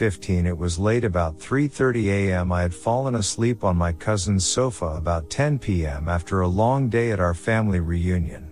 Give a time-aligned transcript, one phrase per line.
[0.00, 2.52] 15 it was late about 3:30 a.m.
[2.52, 6.08] I had fallen asleep on my cousin's sofa about 10 p.m.
[6.08, 8.50] after a long day at our family reunion.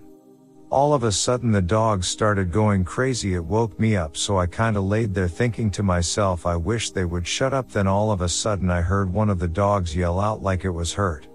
[0.69, 4.45] All of a sudden the dogs started going crazy it woke me up so I
[4.45, 8.21] kinda laid there thinking to myself I wish they would shut up then all of
[8.21, 11.27] a sudden I heard one of the dogs yell out like it was hurt.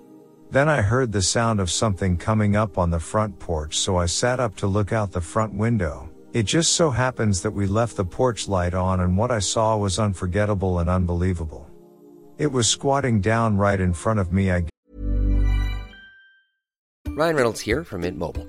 [0.49, 4.06] Then I heard the sound of something coming up on the front porch so I
[4.06, 6.09] sat up to look out the front window.
[6.35, 9.77] It just so happens that we left the porch light on and what I saw
[9.77, 11.71] was unforgettable and unbelievable.
[12.39, 14.51] It was squatting down right in front of me.
[14.51, 14.65] I
[17.07, 18.49] Ryan Reynolds here from Mint Mobile.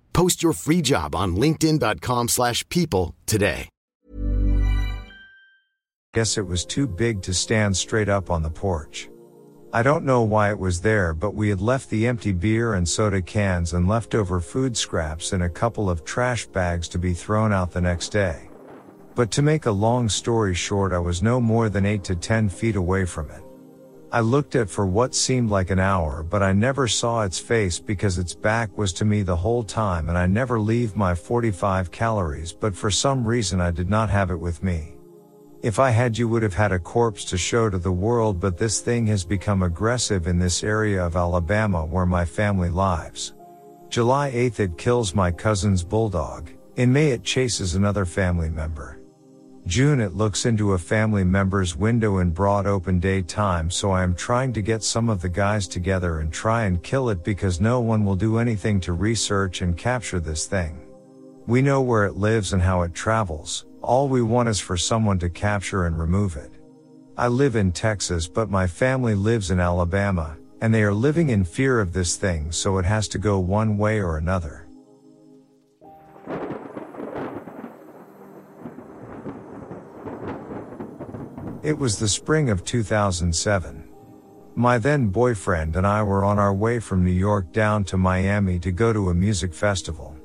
[0.13, 3.69] Post your free job on linkedin.com/people slash people today.
[6.13, 9.09] guess it was too big to stand straight up on the porch.
[9.71, 12.87] I don't know why it was there, but we had left the empty beer and
[12.87, 17.53] soda cans and leftover food scraps in a couple of trash bags to be thrown
[17.53, 18.49] out the next day.
[19.15, 22.49] But to make a long story short, I was no more than 8 to 10
[22.49, 23.43] feet away from it.
[24.13, 27.79] I looked at for what seemed like an hour, but I never saw its face
[27.79, 31.91] because its back was to me the whole time and I never leave my 45
[31.91, 34.95] caliber, but for some reason I did not have it with me.
[35.61, 38.57] If I had you would have had a corpse to show to the world, but
[38.57, 43.33] this thing has become aggressive in this area of Alabama where my family lives.
[43.87, 46.49] July 8th it kills my cousin's bulldog.
[46.75, 49.00] In May it chases another family member.
[49.71, 54.13] June it looks into a family member's window in broad open daytime so I am
[54.13, 57.79] trying to get some of the guys together and try and kill it because no
[57.79, 60.77] one will do anything to research and capture this thing.
[61.47, 65.19] We know where it lives and how it travels, all we want is for someone
[65.19, 66.51] to capture and remove it.
[67.17, 71.45] I live in Texas, but my family lives in Alabama, and they are living in
[71.45, 74.60] fear of this thing, so it has to go one way or another.
[81.63, 83.87] It was the spring of 2007.
[84.55, 88.57] My then boyfriend and I were on our way from New York down to Miami
[88.57, 90.17] to go to a music festival.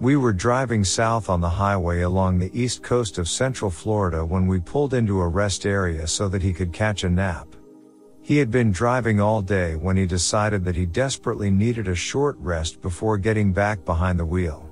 [0.00, 4.48] We were driving south on the highway along the east coast of central Florida when
[4.48, 7.54] we pulled into a rest area so that he could catch a nap.
[8.20, 12.36] He had been driving all day when he decided that he desperately needed a short
[12.40, 14.68] rest before getting back behind the wheel.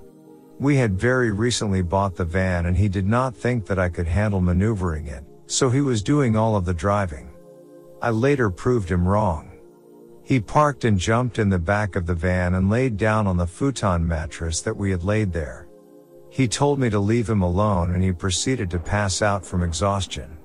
[0.59, 4.09] We had very recently bought the van and he did not think that I could
[4.09, 7.31] handle maneuvering it, so he was doing all of the driving.
[8.01, 9.53] I later proved him wrong.
[10.23, 13.47] He parked and jumped in the back of the van and laid down on the
[13.47, 15.69] futon mattress that we had laid there.
[16.31, 20.39] He told me to leave him alone and he proceeded to pass out from exhaustion.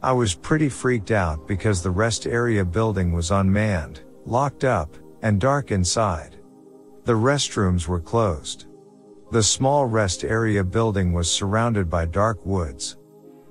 [0.00, 5.40] I was pretty freaked out because the rest area building was unmanned, locked up, and
[5.40, 6.36] dark inside.
[7.02, 8.66] The restrooms were closed.
[9.32, 12.98] The small rest area building was surrounded by dark woods.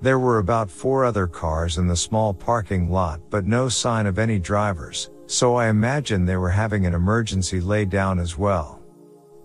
[0.04, 4.20] There were about four other cars in the small parking lot but no sign of
[4.20, 8.82] any drivers, so I imagine they were having an emergency lay down as well.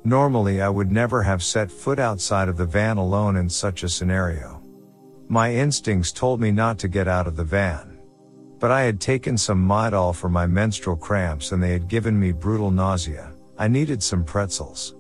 [0.03, 3.89] Normally I would never have set foot outside of the van alone in such a
[3.89, 4.61] scenario.
[5.29, 7.97] My instincts told me not to get out of the van.
[8.59, 12.33] But I had taken some Midol for my menstrual cramps and they had given me
[12.33, 13.31] brutal nausea.
[13.59, 14.97] I needed some pretzels.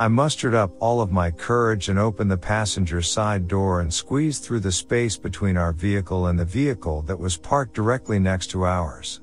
[0.00, 4.44] I mustered up all of my courage and opened the passenger side door and squeezed
[4.44, 8.64] through the space between our vehicle and the vehicle that was parked directly next to
[8.64, 9.22] ours.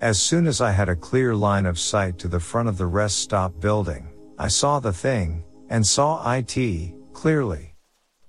[0.00, 2.86] As soon as I had a clear line of sight to the front of the
[2.86, 4.06] rest stop building,
[4.38, 7.74] I saw the thing, and saw IT, clearly.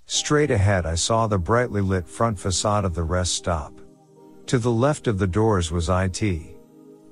[0.08, 3.80] Straight ahead I saw the brightly lit front facade of the rest stop.
[4.48, 6.24] To the left of the doors was IT.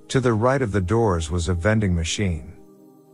[0.07, 2.53] To the right of the doors was a vending machine.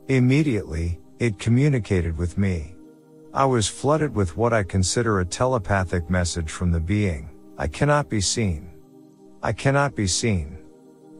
[0.08, 2.75] Immediately, it communicated with me.
[3.34, 7.30] I was flooded with what I consider a telepathic message from the being.
[7.58, 8.69] I cannot be seen.
[9.42, 10.58] I cannot be seen.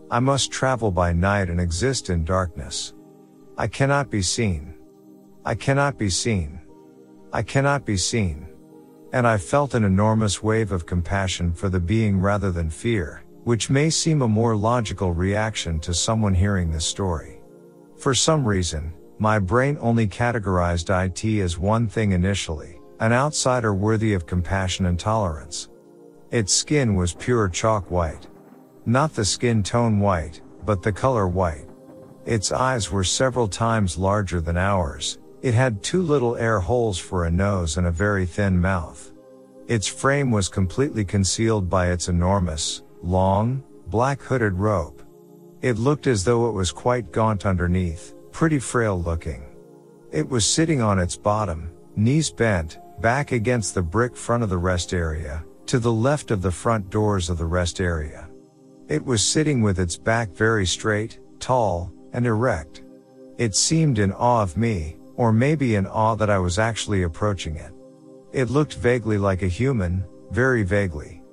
[0.10, 2.94] I must travel by night and exist in darkness.
[3.58, 4.76] I cannot be seen.
[5.46, 6.60] I cannot be seen.
[7.34, 8.48] I cannot be seen.
[9.14, 13.70] And I felt an enormous wave of compassion for the being rather than fear, which
[13.70, 17.42] may seem a more logical reaction to someone hearing this story.
[17.98, 24.14] For some reason, my brain only categorized IT as one thing initially, an outsider worthy
[24.14, 25.70] of compassion and tolerance.
[26.32, 28.28] Its skin was pure chalk white.
[28.86, 31.68] Not the skin tone white, but the color white.
[32.26, 35.18] Its eyes were several times larger than ours.
[35.42, 39.14] It had two little air holes for a nose and a very thin mouth.
[39.68, 45.06] Its frame was completely concealed by its enormous, long, black hooded robe.
[45.62, 49.44] It looked as though it was quite gaunt underneath, pretty frail looking.
[50.12, 54.60] It was sitting on its bottom, knees bent, back against the brick front of the
[54.60, 58.30] rest area, to the left of the front doors of the rest area.
[58.90, 62.84] It was sitting with its back very straight, tall, and erect.
[63.40, 67.56] It seemed in awe of me, or maybe in awe that I was actually approaching
[67.56, 67.74] it.
[68.34, 71.24] It looked vaguely like a human, very vaguely.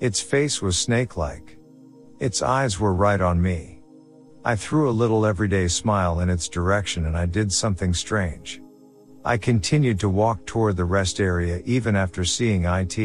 [0.00, 1.56] Its face was snake-like.
[2.18, 3.71] Its eyes were right on me.
[4.44, 8.60] I threw a little everyday smile in its direction and I did something strange.
[9.24, 12.98] I continued to walk toward the rest area even after seeing IT.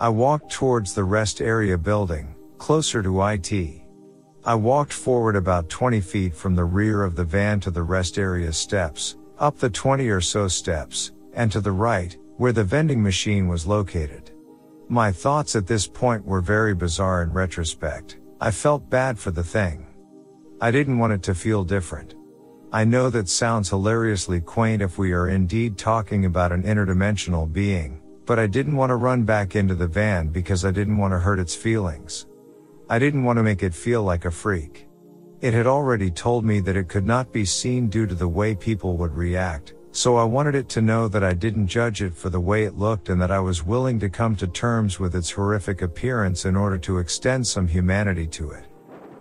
[0.00, 3.82] I walked towards the rest area building, closer to IT.
[4.44, 8.18] I walked forward about 20 feet from the rear of the van to the rest
[8.18, 13.00] area steps, up the 20 or so steps, and to the right, where the vending
[13.00, 14.32] machine was located.
[14.88, 18.18] My thoughts at this point were very bizarre in retrospect.
[18.40, 19.86] I felt bad for the thing.
[20.62, 22.16] I didn't want it to feel different.
[22.70, 28.02] I know that sounds hilariously quaint if we are indeed talking about an interdimensional being,
[28.26, 31.18] but I didn't want to run back into the van because I didn't want to
[31.18, 32.26] hurt its feelings.
[32.90, 34.86] I didn't want to make it feel like a freak.
[35.40, 38.54] It had already told me that it could not be seen due to the way
[38.54, 42.28] people would react, so I wanted it to know that I didn't judge it for
[42.28, 45.30] the way it looked and that I was willing to come to terms with its
[45.30, 48.66] horrific appearance in order to extend some humanity to it.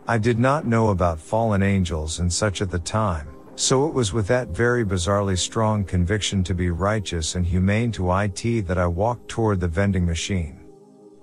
[0.09, 4.11] I did not know about fallen angels and such at the time, so it was
[4.11, 8.87] with that very bizarrely strong conviction to be righteous and humane to IT that I
[8.87, 10.61] walked toward the vending machine.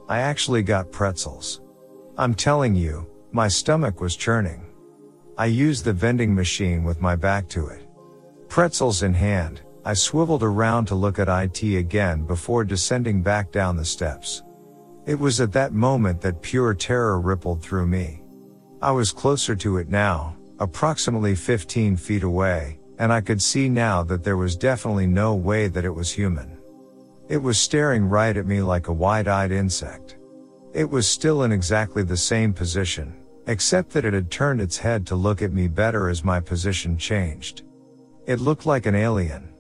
[0.09, 1.63] I actually got pretzels.
[2.17, 4.65] I'm telling you, my stomach was churning.
[5.37, 7.89] I used the vending machine with my back to it.
[8.49, 13.75] Pretzels in hand, I swiveled around to look at IT again before descending back down
[13.75, 14.45] the steps.
[15.07, 18.23] It was at that moment that pure terror rippled through me.
[18.87, 24.05] I was closer to it now, approximately 15 feet away, and I could see now
[24.05, 26.57] that there was definitely no way that it was human.
[27.29, 30.19] It was staring right at me like a wide-eyed insect.
[30.73, 33.13] It was still in exactly the same position,
[33.49, 36.97] except that it had turned its head to look at me better as my position
[36.97, 37.65] changed.
[38.25, 39.53] It looked like an alien.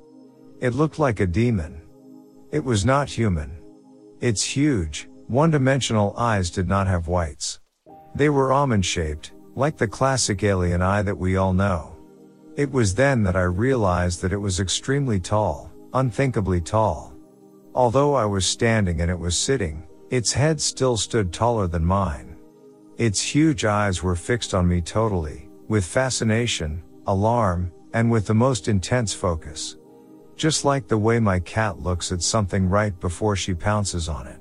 [0.61, 1.83] It looked like a demon.
[2.52, 3.59] It was not human.
[4.21, 7.59] Its huge, one-dimensional eyes did not have whites.
[8.16, 11.94] They were almond-shaped, like the classic alien eye that we all know.
[12.56, 17.12] It was then that I realized that it was extremely tall, unthinkably tall.
[17.75, 22.38] Although I was standing and it was sitting, its head still stood taller than mine.
[22.96, 28.66] Its huge eyes were fixed on me totally, with fascination, alarm, and with the most
[28.66, 29.76] intense focus.
[30.37, 34.40] Just like the way my cat looks at something right before she pounces on it.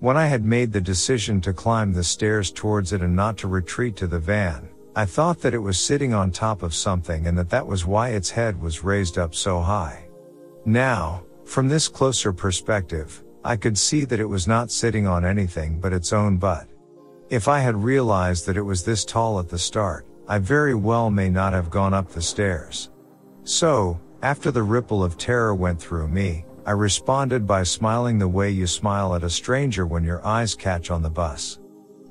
[0.00, 3.48] When I had made the decision to climb the stairs towards it and not to
[3.48, 4.66] retreat to the van,
[4.96, 8.08] I thought that it was sitting on top of something and that that was why
[8.08, 10.08] its head was raised up so high.
[10.64, 15.78] Now, from this closer perspective, I could see that it was not sitting on anything
[15.78, 16.66] but its own butt.
[17.28, 21.10] If I had realized that it was this tall at the start, I very well
[21.10, 22.88] may not have gone up the stairs.
[23.44, 28.50] So, after the ripple of terror went through me, I responded by smiling the way
[28.50, 31.58] you smile at a stranger when your eyes catch on the bus.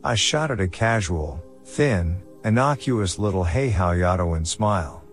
[0.04, 5.04] I shot at a casual, thin, innocuous little hey how yato and smile.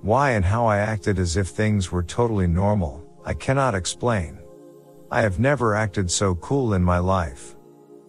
[0.00, 4.38] Why and how I acted as if things were totally normal, I cannot explain.
[5.10, 7.56] I have never acted so cool in my life.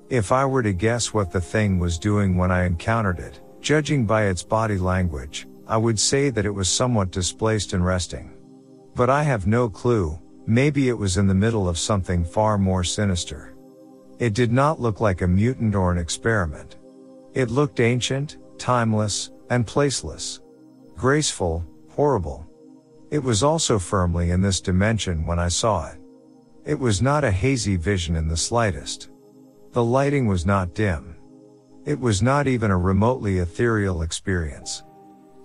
[0.10, 4.06] If I were to guess what the thing was doing when I encountered it, judging
[4.06, 8.32] by its body language, I would say that it was somewhat displaced and resting.
[8.96, 12.84] But I have no clue, Maybe it was in the middle of something far more
[12.84, 13.54] sinister.
[14.18, 16.78] It did not look like a mutant or an experiment.
[17.36, 20.40] It looked ancient, timeless, and placeless.
[20.98, 22.48] Graceful, horrible.
[23.12, 26.00] It was also firmly in this dimension when I saw it.
[26.66, 29.12] It was not a hazy vision in the slightest.
[29.74, 31.16] The lighting was not dim.
[31.86, 34.82] It was not even a remotely ethereal experience.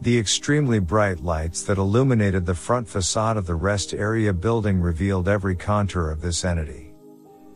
[0.00, 5.28] The extremely bright lights that illuminated the front facade of the rest area building revealed
[5.28, 6.94] every contour of this entity.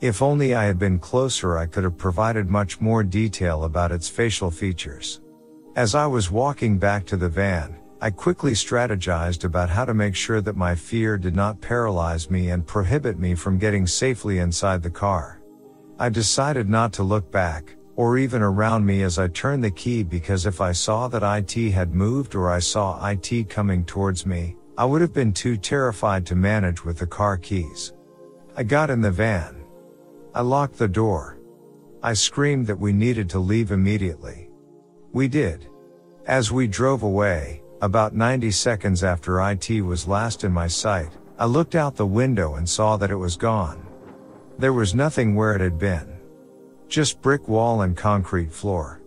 [0.00, 4.08] If only I had been closer I could have provided much more detail about its
[4.08, 5.20] facial features.
[5.74, 10.14] As I was walking back to the van, I quickly strategized about how to make
[10.14, 14.84] sure that my fear did not paralyze me and prohibit me from getting safely inside
[14.84, 15.42] the car.
[15.98, 20.04] I decided not to look back, or even around me as I turned the key
[20.04, 24.54] because if I saw that IT had moved or I saw IT coming towards me,
[24.78, 27.94] I would have been too terrified to manage with the car keys.
[28.56, 29.64] I got in the van.
[30.32, 31.40] I locked the door.
[32.00, 34.48] I screamed that we needed to leave immediately.
[35.12, 35.66] We did.
[36.24, 41.46] As we drove away, about 90 seconds after IT was last in my sight, I
[41.46, 43.84] looked out the window and saw that it was gone.
[44.56, 46.17] There was nothing where it had been.
[46.88, 49.02] Just brick wall and concrete floor.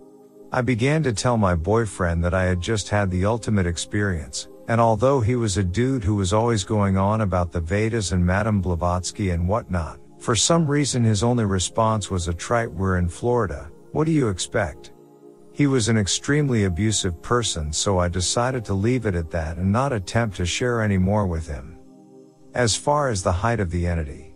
[0.51, 4.79] I began to tell my boyfriend that I had just had the ultimate experience, and
[4.79, 8.61] although he was a dude who was always going on about the Vedas and Madame
[8.61, 13.71] Blavatsky and whatnot, for some reason his only response was a trite we're in Florida,
[13.93, 14.91] what do you expect?
[15.51, 19.71] He was an extremely abusive person so I decided to leave it at that and
[19.71, 21.79] not attempt to share any more with him.
[22.53, 24.35] As far as the height of the entity.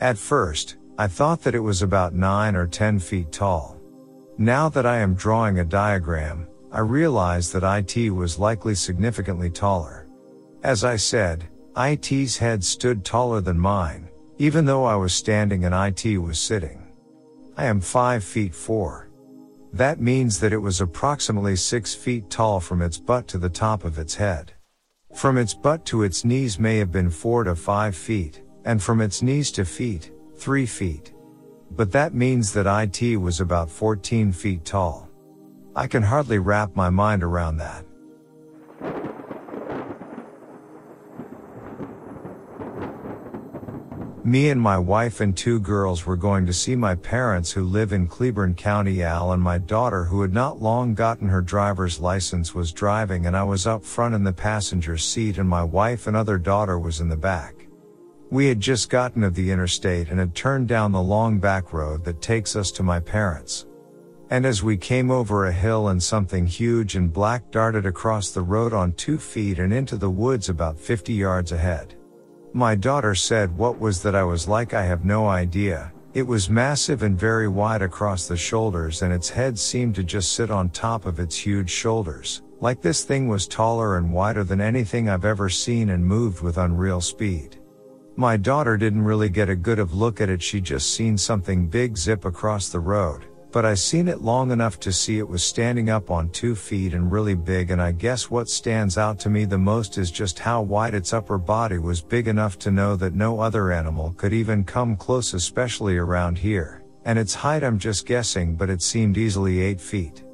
[0.00, 3.80] At first, I thought that it was about 9 or 10 feet tall.
[4.36, 10.06] Now that I am drawing a diagram, I realize that IT was likely significantly taller.
[10.62, 15.74] As I said, IT's head stood taller than mine, even though I was standing and
[15.74, 16.92] IT was sitting.
[17.56, 19.08] I am 5 feet 4.
[19.72, 23.84] That means that it was approximately 6 feet tall from its butt to the top
[23.84, 24.52] of its head.
[25.14, 29.00] From its butt to its knees may have been 4 to 5 feet, and from
[29.00, 31.12] its knees to feet, 3 feet.
[31.70, 35.06] But that means that IT was about 14 feet tall.
[35.76, 37.84] I can hardly wrap my mind around that.
[44.24, 47.92] Me and my wife and two girls were going to see my parents who live
[47.92, 52.54] in Cleburne County Al and my daughter who had not long gotten her driver's license
[52.54, 56.16] was driving and I was up front in the passenger seat and my wife and
[56.16, 57.59] other daughter was in the back.
[58.30, 62.04] We had just gotten of the interstate and had turned down the long back road
[62.04, 63.66] that takes us to my parents.
[64.30, 68.42] And as we came over a hill and something huge and black darted across the
[68.42, 71.96] road on two feet and into the woods about 50 yards ahead.
[72.52, 76.50] My daughter said what was that I was like I have no idea, It was
[76.50, 80.70] massive and very wide across the shoulders and its head seemed to just sit on
[80.70, 85.24] top of its huge shoulders, like this thing was taller and wider than anything I've
[85.24, 87.59] ever seen and moved with unreal speed.
[88.16, 91.68] My daughter didn't really get a good of look at it she just seen something
[91.68, 95.42] big zip across the road, but I seen it long enough to see it was
[95.42, 99.30] standing up on two feet and really big and I guess what stands out to
[99.30, 102.94] me the most is just how wide its upper body was big enough to know
[102.96, 107.78] that no other animal could even come close especially around here, and its height I'm
[107.78, 110.24] just guessing but it seemed easily 8 feet.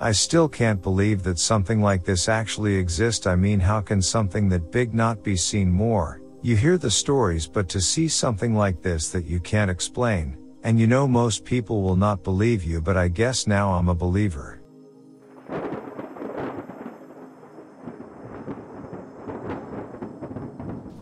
[0.00, 3.26] I still can't believe that something like this actually exists.
[3.26, 7.46] I mean how can something that big not be seen more, you hear the stories
[7.46, 11.82] but to see something like this that you can't explain, and you know most people
[11.82, 14.60] will not believe you, but I guess now I'm a believer.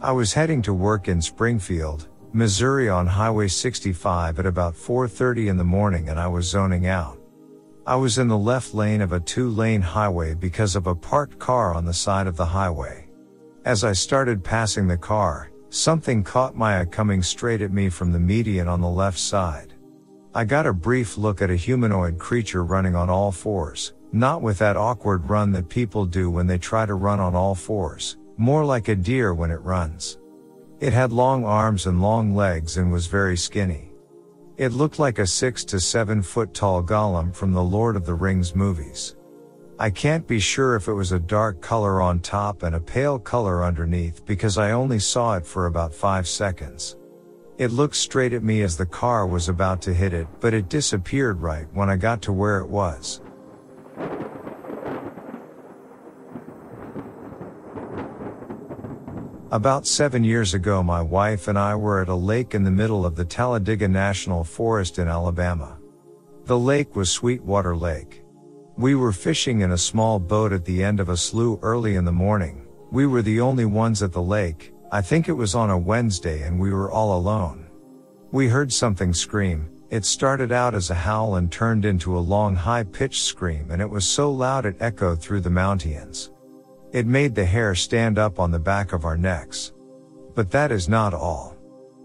[0.00, 5.56] I was heading to work in Springfield, Missouri on Highway 65 at about 4:30 in
[5.56, 7.18] the morning and I was zoning out.
[7.86, 11.74] I was in the left lane of a two-lane highway because of a parked car
[11.74, 13.05] on the side of the highway.
[13.66, 18.12] As I started passing the car, Something caught my eye coming straight at me from
[18.12, 19.74] the median on the left side.
[20.34, 24.58] I got a brief look at a humanoid creature running on all fours, not with
[24.58, 28.64] that awkward run that people do when they try to run on all fours, more
[28.64, 30.18] like a deer when it runs.
[30.78, 33.92] It had long arms and long legs and was very skinny.
[34.56, 38.14] It looked like a six to seven foot tall Gollum from the Lord of the
[38.14, 39.15] Rings movies.
[39.78, 43.18] I can't be sure if it was a dark color on top and a pale
[43.18, 46.96] color underneath because I only saw it for about 5 seconds.
[47.58, 50.70] It looked straight at me as the car was about to hit it, but it
[50.70, 53.20] disappeared right when I got to where it was.
[59.50, 63.04] About seven years ago, my wife and I were at a lake in the middle
[63.04, 65.76] of the Talladega National Forest in Alabama.
[66.46, 68.22] The lake was Sweetwater Lake.
[68.78, 72.04] We were fishing in a small boat at the end of a slough early in
[72.04, 72.66] the morning.
[72.90, 74.74] We were the only ones at the lake.
[74.92, 77.68] I think it was on a Wednesday and we were all alone.
[78.32, 79.70] We heard something scream.
[79.88, 83.80] It started out as a howl and turned into a long high pitched scream and
[83.80, 86.30] it was so loud it echoed through the mountains.
[86.92, 89.72] It made the hair stand up on the back of our necks.
[90.34, 91.56] But that is not all.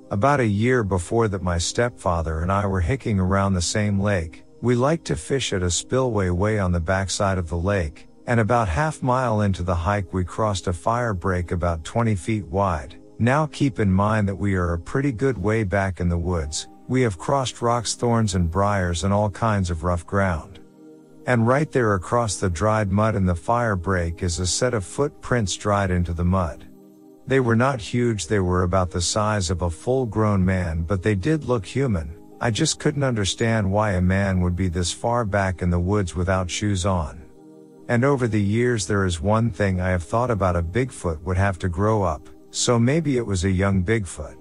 [0.10, 4.46] About a year before that my stepfather and I were hiking around the same lake,
[4.62, 8.40] we liked to fish at a spillway way on the backside of the lake, and
[8.40, 12.96] about half mile into the hike we crossed a fire break about 20 feet wide.
[13.18, 16.68] Now keep in mind that we are a pretty good way back in the woods.
[16.88, 20.60] We have crossed rocks, thorns and briars and all kinds of rough ground.
[21.26, 24.86] And right there across the dried mud in the fire break is a set of
[24.86, 26.66] footprints dried into the mud.
[27.28, 31.04] They were not huge, they were about the size of a full grown man, but
[31.04, 35.26] they did look human, I just couldn't understand why a man would be this far
[35.26, 37.22] back in the woods without shoes on.
[37.88, 41.38] And over the years there is one thing I have thought about a Bigfoot would
[41.38, 44.38] have to grow up, so maybe it was a young Bigfoot.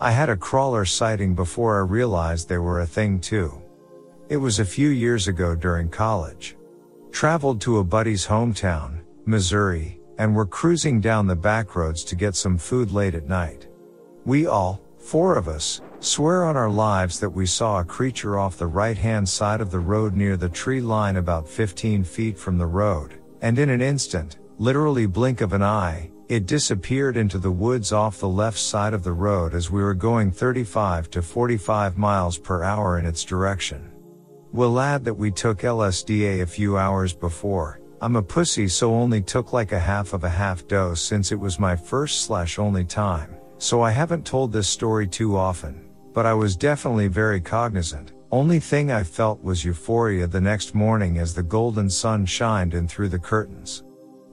[0.00, 3.60] I had a crawler sighting before I realized they were a thing too.
[4.28, 6.56] It was a few years ago during college.
[7.10, 12.36] Traveled to a buddy's hometown, Missouri, and were cruising down the back roads to get
[12.36, 13.68] some food late at night.
[14.26, 18.58] We all, four of us, swear on our lives that we saw a creature off
[18.58, 22.58] the right hand side of the road near the tree line about 15 feet from
[22.58, 27.50] the road, and in an instant, literally blink of an eye, it disappeared into the
[27.50, 31.96] woods off the left side of the road as we were going 35 to 45
[31.96, 33.90] miles per hour in its direction.
[34.52, 39.20] We'll add that we took LSDA a few hours before, I'm a pussy so only
[39.20, 42.82] took like a half of a half dose since it was my first slash only
[42.82, 45.84] time, so I haven't told this story too often,
[46.14, 48.12] but I was definitely very cognizant.
[48.32, 52.88] Only thing I felt was euphoria the next morning as the golden sun shined in
[52.88, 53.84] through the curtains.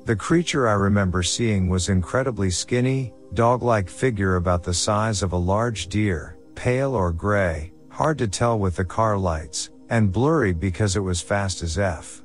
[0.05, 5.37] The creature I remember seeing was incredibly skinny, dog-like figure about the size of a
[5.37, 10.95] large deer, pale or gray, hard to tell with the car lights, and blurry because
[10.95, 12.23] it was fast as F.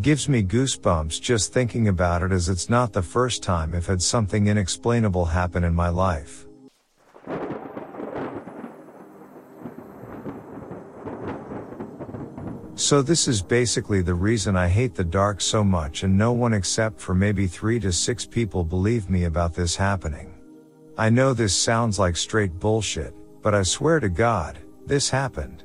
[0.00, 4.02] Gives me goosebumps just thinking about it as it's not the first time I've had
[4.02, 6.46] something inexplainable happen in my life.
[12.74, 16.52] So this is basically the reason I hate the dark so much and no one
[16.52, 20.34] except for maybe three to six people believe me about this happening.
[20.98, 25.64] I know this sounds like straight bullshit, but I swear to God, this happened.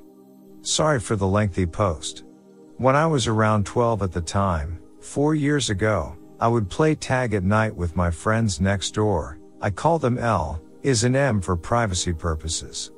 [0.62, 2.24] Sorry for the lengthy post.
[2.82, 7.36] When I was around 12 at the time, four years ago, I would play tag
[7.36, 9.38] at night with my friends next door.
[9.62, 12.90] I call them L, is an M for privacy purposes.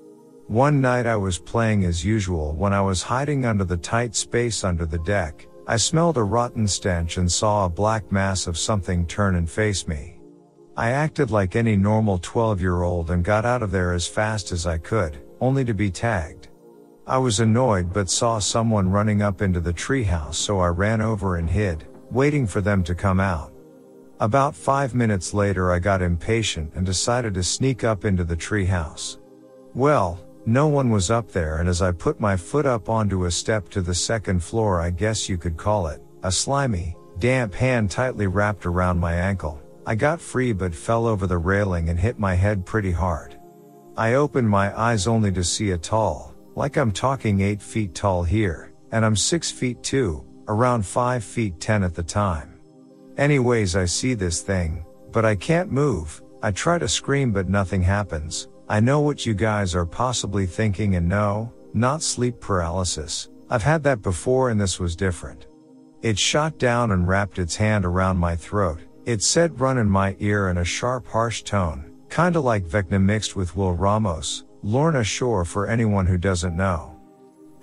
[0.47, 4.63] One night I was playing as usual when I was hiding under the tight space
[4.63, 5.45] under the deck.
[5.67, 9.85] I smelled a rotten stench and saw a black mass of something turn and face
[9.85, 10.17] me.
[10.77, 14.53] I acted like any normal 12 year old and got out of there as fast
[14.53, 16.42] as I could, only to be tagged.
[17.05, 21.35] I was annoyed but saw someone running up into the treehouse so I ran over
[21.35, 23.51] and hid, waiting for them to come out.
[24.21, 29.19] About five minutes later I got impatient and decided to sneak up into the treehouse.
[29.73, 33.31] Well, no one was up there and as I put my foot up onto a
[33.31, 37.91] step to the second floor I guess you could call it, a slimy, damp hand
[37.91, 39.61] tightly wrapped around my ankle.
[39.85, 43.37] I got free but fell over the railing and hit my head pretty hard.
[43.97, 48.23] I opened my eyes only to see a tall, like I'm talking 8 feet tall
[48.23, 52.59] here, and I'm 6 feet 2, around 5 feet 10 at the time.
[53.17, 56.21] Anyways, I see this thing, but I can't move.
[56.41, 58.49] I try to scream, but nothing happens.
[58.69, 63.29] I know what you guys are possibly thinking and no, not sleep paralysis.
[63.49, 65.47] I've had that before and this was different.
[66.01, 68.79] It shot down and wrapped its hand around my throat.
[69.05, 73.35] It said run in my ear in a sharp harsh tone, kinda like Vecna mixed
[73.35, 76.95] with Will Ramos, Lorna Shore for anyone who doesn't know.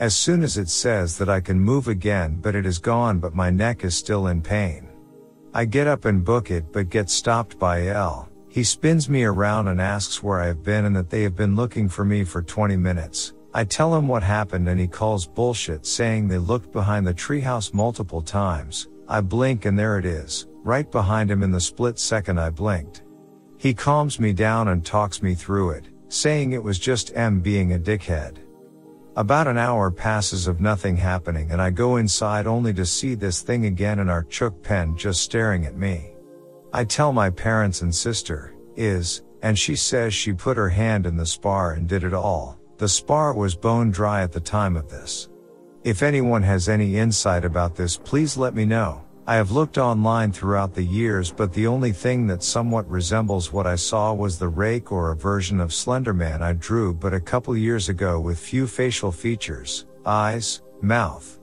[0.01, 3.35] As soon as it says that I can move again but it is gone but
[3.35, 4.87] my neck is still in pain.
[5.55, 8.29] I get up and book it but get stopped by L.
[8.51, 11.57] He spins me around and asks where I have been and that they have been
[11.57, 13.33] looking for me for 20 minutes.
[13.55, 17.73] I tell him what happened and he calls bullshit saying they looked behind the treehouse
[17.73, 18.89] multiple times.
[19.09, 23.05] I blink and there it is, right behind him in the split second I blinked.
[23.57, 27.73] He calms me down and talks me through it, saying it was just M being
[27.73, 28.39] a dickhead.
[29.17, 33.43] About an hour passes of nothing happening and I go inside only to see this
[33.43, 36.13] thing again in our chook pen just staring at me.
[36.73, 41.17] I tell my parents and sister, is, and she says she put her hand in
[41.17, 42.59] the spar and did it all.
[42.79, 45.29] The spar was bone dry at the time of this.
[45.83, 49.03] If anyone has any insight about this, please let me know.
[49.27, 53.67] I have looked online throughout the years, but the only thing that somewhat resembles what
[53.67, 57.57] I saw was the rake or a version of Slenderman I drew but a couple
[57.57, 61.39] years ago with few facial features, eyes, mouth.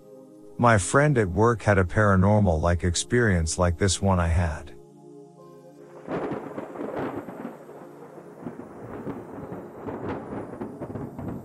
[0.58, 4.74] My friend at work had a paranormal like experience like this one I had.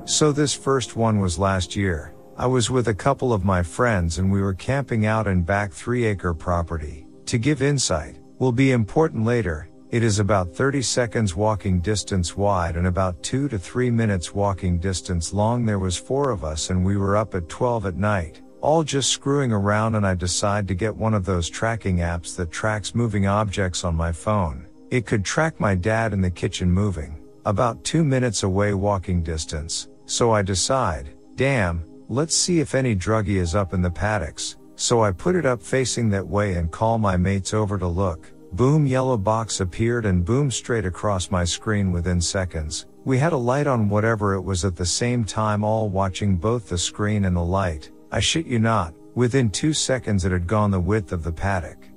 [0.06, 2.11] So this first one was last year.
[2.42, 5.72] I was with a couple of my friends and we were camping out in back
[5.72, 7.06] three acre property.
[7.26, 9.68] To give insight, will be important later.
[9.92, 14.80] It is about 30 seconds walking distance wide and about 2 to 3 minutes walking
[14.80, 15.64] distance long.
[15.64, 19.10] There was four of us and we were up at 12 at night, all just
[19.10, 23.28] screwing around and I decide to get one of those tracking apps that tracks moving
[23.28, 24.66] objects on my phone.
[24.90, 29.86] It could track my dad in the kitchen moving, about 2 minutes away walking distance.
[30.06, 34.58] So I decide, damn, Let's see if any druggie is up in the paddocks.
[34.76, 38.30] So I put it up facing that way and call my mates over to look.
[38.52, 42.84] Boom yellow box appeared and boom straight across my screen within seconds.
[43.06, 46.68] We had a light on whatever it was at the same time all watching both
[46.68, 47.90] the screen and the light.
[48.10, 51.88] I shit you not, within two seconds it had gone the width of the paddock.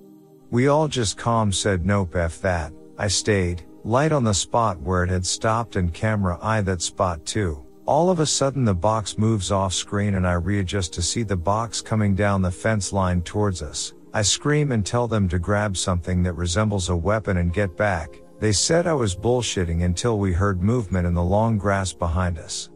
[0.49, 2.71] We all just calm said nope F that.
[2.97, 7.25] I stayed, light on the spot where it had stopped and camera eye that spot
[7.25, 7.64] too.
[7.87, 11.37] All of a sudden the box moves off screen and I readjust to see the
[11.37, 13.93] box coming down the fence line towards us.
[14.11, 18.19] I scream and tell them to grab something that resembles a weapon and get back.
[18.39, 22.71] They said I was bullshitting until we heard movement in the long grass behind us.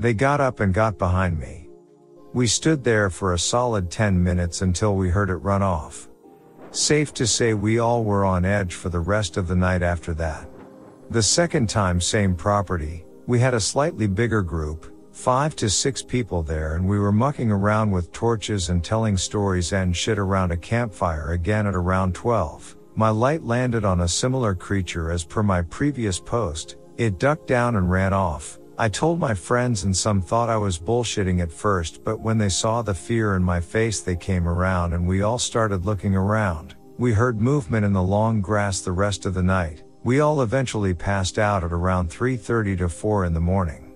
[0.00, 1.68] They got up and got behind me.
[2.32, 6.08] We stood there for a solid 10 minutes until we heard it run off.
[6.72, 10.12] Safe to say we all were on edge for the rest of the night after
[10.14, 10.48] that.
[11.10, 16.42] The second time same property, we had a slightly bigger group, five to six people
[16.42, 20.56] there and we were mucking around with torches and telling stories and shit around a
[20.56, 22.76] campfire again at around 12.
[22.96, 26.74] My light landed on a similar creature as per my previous post.
[26.96, 28.58] It ducked down and ran off.
[28.76, 32.48] I told my friends and some thought I was bullshitting at first, but when they
[32.48, 36.74] saw the fear in my face, they came around and we all started looking around.
[36.98, 39.84] We heard movement in the long grass the rest of the night.
[40.02, 43.86] We all eventually passed out at around 3.30 to 4 in the morning.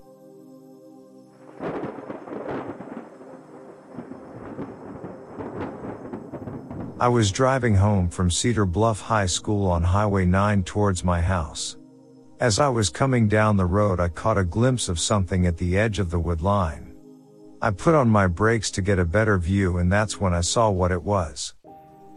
[7.01, 11.79] I was driving home from Cedar Bluff High School on Highway 9 towards my house.
[12.39, 15.79] As I was coming down the road, I caught a glimpse of something at the
[15.79, 16.95] edge of the wood line.
[17.63, 20.69] I put on my brakes to get a better view and that's when I saw
[20.69, 21.55] what it was.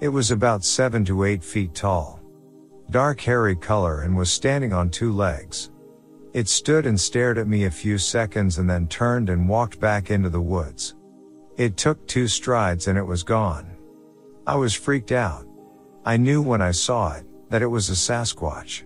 [0.01, 2.16] It was about 7 to 8 feet tall.
[2.89, 5.71] Dark hairy color and was standing on two legs.
[6.33, 10.09] It stood and stared at me a few seconds and then turned and walked back
[10.09, 10.95] into the woods.
[11.57, 13.75] It took two strides and it was gone.
[14.45, 15.45] I was freaked out.
[16.05, 18.83] I knew when I saw it, that it was a Sasquatch.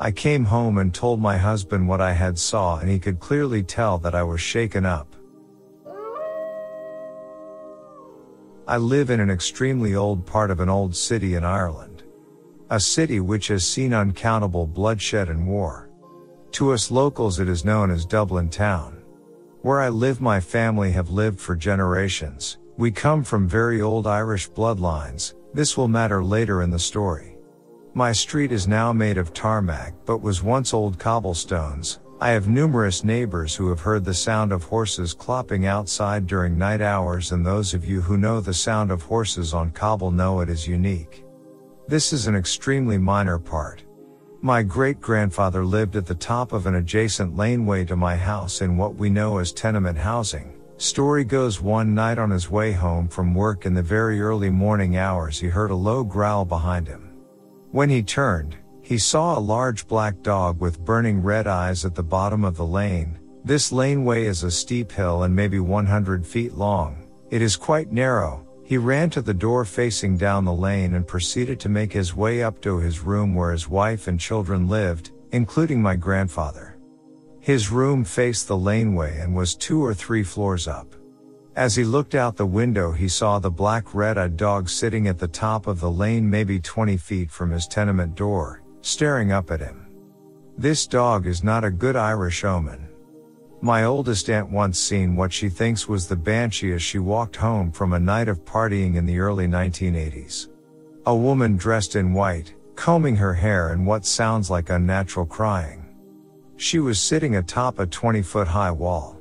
[0.00, 3.62] I came home and told my husband what I had saw and he could clearly
[3.62, 5.14] tell that I was shaken up.
[8.66, 11.97] I live in an extremely old part of an old city in Ireland.
[12.70, 15.88] A city which has seen uncountable bloodshed and war.
[16.52, 19.02] To us locals it is known as Dublin Town.
[19.62, 22.58] Where I live my family have lived for generations.
[22.76, 25.32] We come from very old Irish bloodlines.
[25.54, 27.38] This will matter later in the story.
[27.94, 32.00] My street is now made of tarmac but was once old cobblestones.
[32.20, 36.82] I have numerous neighbors who have heard the sound of horses clopping outside during night
[36.82, 40.50] hours and those of you who know the sound of horses on cobble know it
[40.50, 41.24] is unique.
[41.88, 43.82] This is an extremely minor part.
[44.42, 48.76] My great grandfather lived at the top of an adjacent laneway to my house in
[48.76, 50.52] what we know as tenement housing.
[50.76, 54.98] Story goes one night on his way home from work in the very early morning
[54.98, 57.10] hours he heard a low growl behind him.
[57.70, 62.02] When he turned, he saw a large black dog with burning red eyes at the
[62.02, 63.18] bottom of the lane.
[63.46, 67.08] This laneway is a steep hill and maybe 100 feet long.
[67.30, 68.46] It is quite narrow.
[68.68, 72.42] He ran to the door facing down the lane and proceeded to make his way
[72.42, 76.76] up to his room where his wife and children lived, including my grandfather.
[77.40, 80.94] His room faced the laneway and was two or three floors up.
[81.56, 85.28] As he looked out the window, he saw the black red-eyed dog sitting at the
[85.28, 89.86] top of the lane maybe 20 feet from his tenement door, staring up at him.
[90.58, 92.87] This dog is not a good Irish omen.
[93.60, 97.72] My oldest aunt once seen what she thinks was the banshee as she walked home
[97.72, 100.48] from a night of partying in the early 1980s.
[101.06, 105.84] A woman dressed in white, combing her hair and what sounds like unnatural crying.
[106.56, 109.18] She was sitting atop a 20 foot high wall.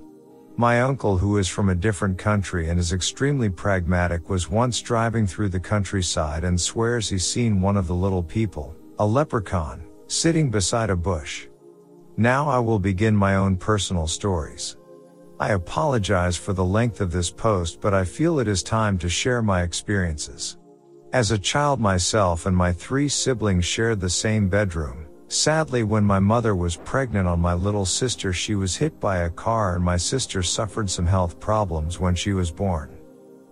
[0.56, 5.26] My uncle who is from a different country and is extremely pragmatic was once driving
[5.26, 10.52] through the countryside and swears he's seen one of the little people, a leprechaun, sitting
[10.52, 11.48] beside a bush.
[12.20, 14.76] Now I will begin my own personal stories.
[15.40, 19.08] I apologize for the length of this post but I feel it is time to
[19.08, 20.58] share my experiences.
[21.14, 26.18] As a child myself and my three siblings shared the same bedroom, Sadly, when my
[26.18, 29.98] mother was pregnant on my little sister, she was hit by a car and my
[29.98, 32.98] sister suffered some health problems when she was born.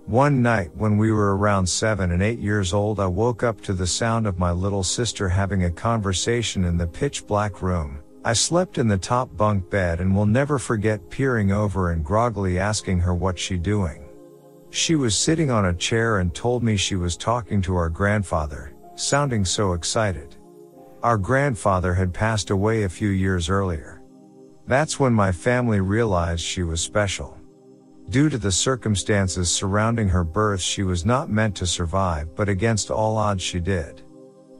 [0.08, 3.74] One night when we were around seven and eight years old, I woke up to
[3.74, 8.00] the sound of my little sister having a conversation in the pitch black room.
[8.26, 12.58] I slept in the top bunk bed and will never forget peering over and groggily
[12.58, 14.04] asking her what she doing.
[14.72, 18.74] She was sitting on a chair and told me she was talking to our grandfather,
[18.96, 20.38] sounding so excited.
[21.04, 24.02] Our grandfather had passed away a few years earlier.
[24.66, 27.38] That's when my family realized she was special.
[28.10, 32.90] Due to the circumstances surrounding her birth, she was not meant to survive, but against
[32.90, 34.02] all odds, she did.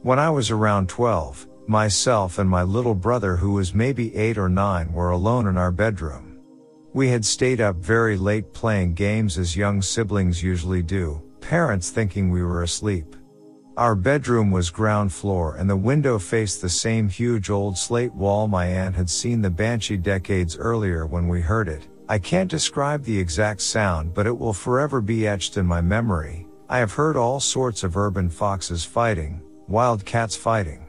[0.02, 4.48] When I was around 12, myself and my little brother, who was maybe 8 or
[4.48, 6.40] 9, were alone in our bedroom.
[6.92, 12.30] We had stayed up very late playing games as young siblings usually do, parents thinking
[12.30, 13.14] we were asleep.
[13.76, 18.48] Our bedroom was ground floor and the window faced the same huge old slate wall
[18.48, 21.86] my aunt had seen the banshee decades earlier when we heard it.
[22.08, 26.46] I can't describe the exact sound but it will forever be etched in my memory.
[26.70, 30.85] I have heard all sorts of urban foxes fighting, wild cats fighting.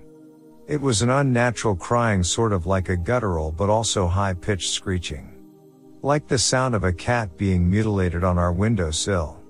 [0.67, 5.31] It was an unnatural crying sort of like a guttural but also high pitched screeching.
[6.01, 9.41] Like the sound of a cat being mutilated on our windowsill.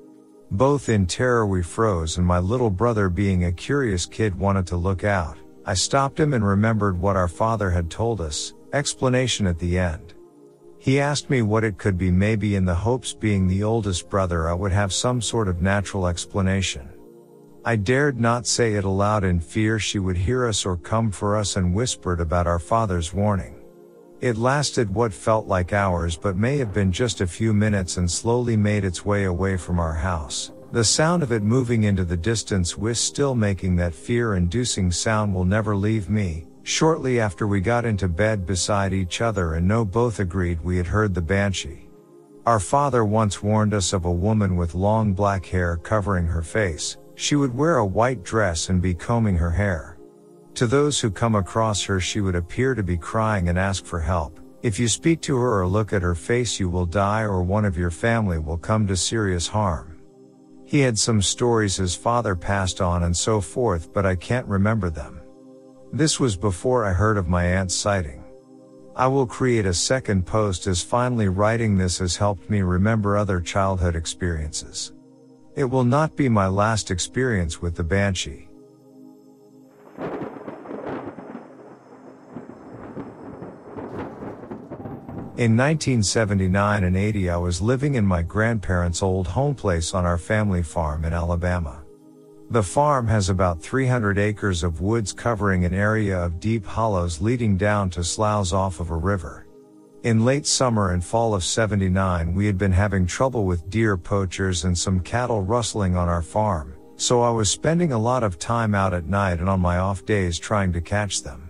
[0.52, 4.78] Both in terror we froze and my little brother being a curious kid wanted to
[4.78, 5.40] look out.
[5.66, 10.14] I stopped him and remembered what our father had told us, explanation at the end.
[10.78, 14.48] He asked me what it could be maybe in the hopes being the oldest brother
[14.48, 16.88] I would have some sort of natural explanation.
[17.65, 21.36] I dared not say it aloud in fear she would hear us or come for
[21.36, 23.56] us and whispered about our father's warning.
[24.22, 28.10] It lasted what felt like hours but may have been just a few minutes and
[28.10, 30.52] slowly made its way away from our house.
[30.72, 35.34] The sound of it moving into the distance with still making that fear inducing sound
[35.34, 36.48] will never leave me.
[36.63, 40.88] Shortly after we got into bed beside each other and no both agreed we had
[40.88, 41.88] heard the banshee.
[42.46, 46.98] Our father once warned us of a woman with long black hair covering her face.
[47.20, 49.98] She would wear a white dress and be combing her hair.
[50.54, 54.00] To those who come across her, she would appear to be crying and ask for
[54.00, 54.40] help.
[54.62, 57.66] If you speak to her or look at her face, you will die or one
[57.66, 60.00] of your family will come to serious harm.
[60.64, 64.92] He had some stories his father passed on and so forth, but I can't remember
[64.92, 65.20] them.
[65.92, 68.24] This was before I heard of my aunt's sighting.
[68.96, 73.42] I will create a second post as finally writing this has helped me remember other
[73.42, 74.94] childhood experiences.
[75.58, 78.48] It will not be my last experience with the Banshee.
[85.36, 90.20] In 1979 and 80 I was living in my grandparents' old home place on our
[90.20, 91.82] family farm in Alabama.
[92.52, 97.58] The farm has about 300 acres of woods covering an area of deep hollows leading
[97.58, 99.47] down to sloughs off of a river.
[100.04, 104.64] In late summer and fall of 79 we had been having trouble with deer poachers
[104.64, 108.76] and some cattle rustling on our farm, so I was spending a lot of time
[108.76, 111.50] out at night and on my off days trying to catch them.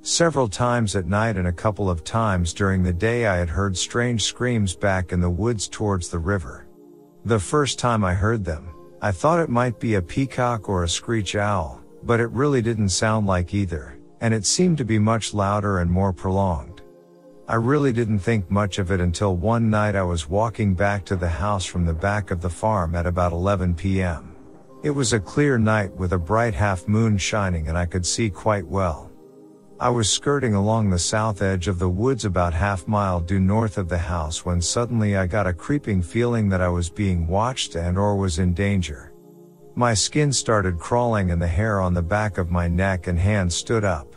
[0.00, 3.76] Several times at night and a couple of times during the day I had heard
[3.76, 6.68] strange screams back in the woods towards the river.
[7.24, 8.68] The first time I heard them,
[9.00, 12.90] I thought it might be a peacock or a screech owl, but it really didn't
[12.90, 16.71] sound like either, and it seemed to be much louder and more prolonged.
[17.48, 21.16] I really didn't think much of it until one night I was walking back to
[21.16, 24.36] the house from the back of the farm at about 11 p.m.
[24.84, 28.30] It was a clear night with a bright half moon shining and I could see
[28.30, 29.10] quite well.
[29.80, 33.76] I was skirting along the south edge of the woods about half mile due north
[33.76, 37.74] of the house when suddenly I got a creeping feeling that I was being watched
[37.74, 39.12] and or was in danger.
[39.74, 43.56] My skin started crawling and the hair on the back of my neck and hands
[43.56, 44.14] stood up.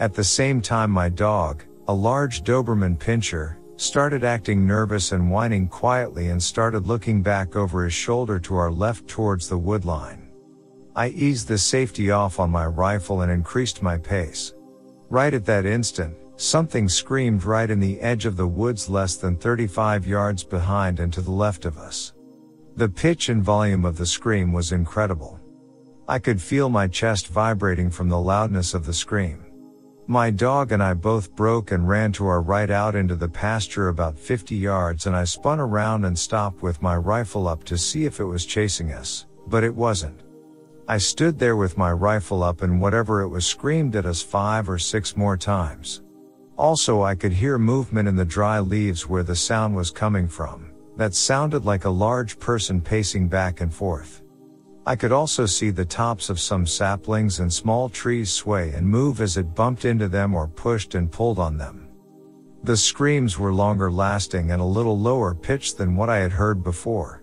[0.00, 5.68] At the same time my dog, a large Doberman pinscher, started acting nervous and whining
[5.68, 10.30] quietly and started looking back over his shoulder to our left towards the wood line.
[10.96, 14.54] I eased the safety off on my rifle and increased my pace.
[15.10, 19.36] Right at that instant, something screamed right in the edge of the woods less than
[19.36, 22.14] 35 yards behind and to the left of us.
[22.76, 25.38] The pitch and volume of the scream was incredible.
[26.08, 29.43] I could feel my chest vibrating from the loudness of the scream.
[30.06, 33.88] My dog and I both broke and ran to our right out into the pasture
[33.88, 38.04] about 50 yards and I spun around and stopped with my rifle up to see
[38.04, 40.20] if it was chasing us, but it wasn't.
[40.86, 44.68] I stood there with my rifle up and whatever it was screamed at us five
[44.68, 46.02] or six more times.
[46.58, 50.70] Also I could hear movement in the dry leaves where the sound was coming from,
[50.98, 54.22] that sounded like a large person pacing back and forth.
[54.86, 59.22] I could also see the tops of some saplings and small trees sway and move
[59.22, 61.88] as it bumped into them or pushed and pulled on them.
[62.64, 66.62] The screams were longer lasting and a little lower pitched than what I had heard
[66.62, 67.22] before.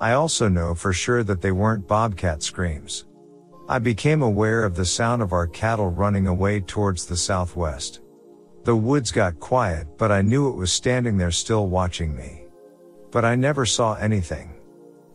[0.00, 3.06] I also know for sure that they weren't bobcat screams.
[3.68, 8.00] I became aware of the sound of our cattle running away towards the southwest.
[8.64, 12.46] The woods got quiet, but I knew it was standing there still watching me.
[13.10, 14.57] But I never saw anything.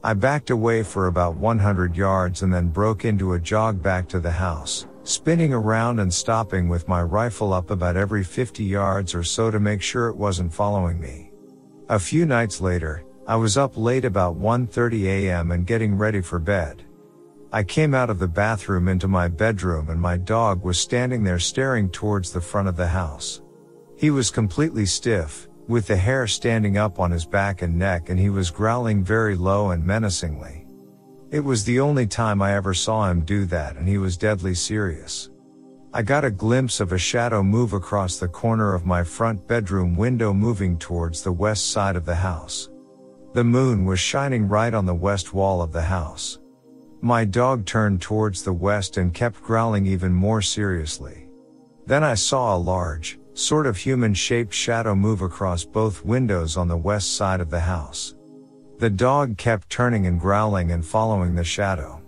[0.05, 4.19] I backed away for about 100 yards and then broke into a jog back to
[4.19, 9.23] the house, spinning around and stopping with my rifle up about every 50 yards or
[9.23, 11.31] so to make sure it wasn't following me.
[11.87, 16.37] A few nights later, I was up late about 1.30 am and getting ready for
[16.37, 16.83] bed.
[17.53, 21.39] I came out of the bathroom into my bedroom and my dog was standing there
[21.39, 23.41] staring towards the front of the house.
[23.95, 28.19] He was completely stiff, with the hair standing up on his back and neck and
[28.19, 30.65] he was growling very low and menacingly.
[31.31, 34.53] It was the only time I ever saw him do that and he was deadly
[34.53, 35.29] serious.
[35.93, 39.95] I got a glimpse of a shadow move across the corner of my front bedroom
[39.95, 42.69] window moving towards the west side of the house.
[43.33, 46.39] The moon was shining right on the west wall of the house.
[47.01, 51.27] My dog turned towards the west and kept growling even more seriously.
[51.85, 56.67] Then I saw a large, sort of human shaped shadow move across both windows on
[56.67, 58.15] the west side of the house.
[58.79, 62.01] The dog kept turning and growling and following the shadow.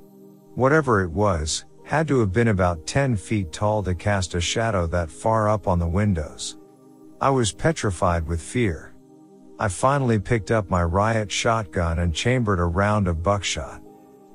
[0.55, 4.87] Whatever it was, had to have been about 10 feet tall to cast a shadow
[4.87, 6.57] that far up on the windows.
[7.21, 8.93] I was petrified with fear.
[9.57, 13.81] I finally picked up my riot shotgun and chambered a round of buckshot.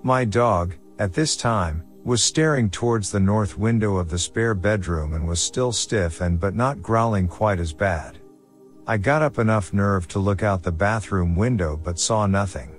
[0.03, 5.15] My dog, at this time, was staring towards the north window of the spare bedroom
[5.15, 8.19] and was still stiff and but not growling quite as bad.
[8.85, 12.75] I got up enough nerve to look out the bathroom window but saw nothing.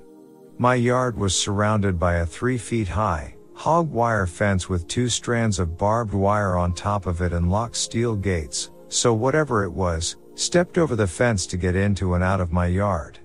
[0.57, 5.59] My yard was surrounded by a three feet high, hog wire fence with two strands
[5.59, 10.17] of barbed wire on top of it and locked steel gates, so whatever it was,
[10.35, 13.19] Stepped over the fence to get into and out of my yard.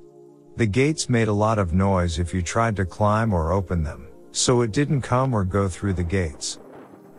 [0.57, 4.05] The gates made a lot of noise if you tried to climb or open them,
[4.37, 6.61] so it didn't come or go through the gates.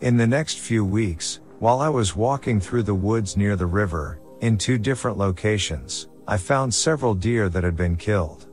[0.02, 4.20] In the next few weeks, while I was walking through the woods near the river,
[4.42, 8.46] in two different locations, I found several deer that had been killed.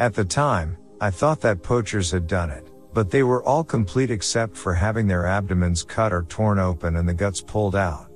[0.00, 4.10] At the time, I thought that poachers had done it, but they were all complete
[4.10, 8.10] except for having their abdomens cut or torn open and the guts pulled out.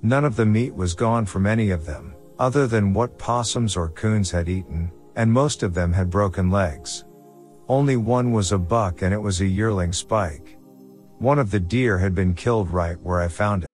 [0.00, 3.90] None of the meat was gone from any of them, other than what possums or
[3.90, 7.04] coons had eaten, and most of them had broken legs.
[7.68, 10.58] Only one was a buck and it was a yearling spike.
[11.18, 13.70] One of the deer had been killed right where I found it.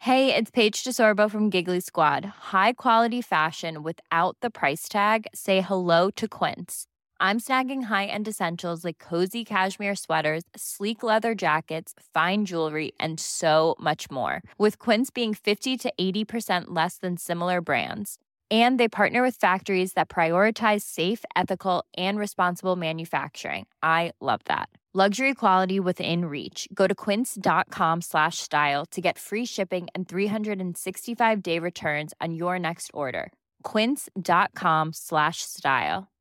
[0.00, 2.24] Hey, it's Paige DeSorbo from Giggly Squad.
[2.52, 5.26] High quality fashion without the price tag.
[5.34, 6.86] Say hello to Quince.
[7.20, 13.76] I'm snagging high-end essentials like cozy cashmere sweaters, sleek leather jackets, fine jewelry, and so
[13.80, 14.42] much more.
[14.58, 18.18] With Quince being 50 to 80% less than similar brands.
[18.50, 23.66] And they partner with factories that prioritize safe, ethical, and responsible manufacturing.
[23.82, 24.68] I love that.
[24.96, 26.68] Luxury quality within reach.
[26.72, 32.60] Go to quince.com slash style to get free shipping and 365 day returns on your
[32.60, 33.32] next order.
[33.64, 36.12] Quince.com slash style.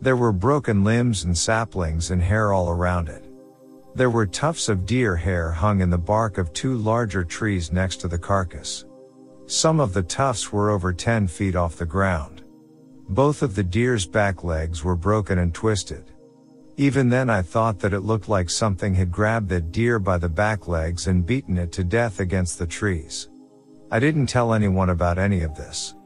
[0.00, 3.27] There were broken limbs and saplings and hair all around it.
[3.98, 7.96] There were tufts of deer hair hung in the bark of two larger trees next
[7.96, 8.84] to the carcass.
[9.46, 12.42] Some of the tufts were over 10 feet off the ground.
[13.08, 16.12] Both of the deer's back legs were broken and twisted.
[16.76, 20.28] Even then I thought that it looked like something had grabbed that deer by the
[20.28, 23.28] back legs and beaten it to death against the trees.
[23.90, 25.96] I didn't tell anyone about any of this.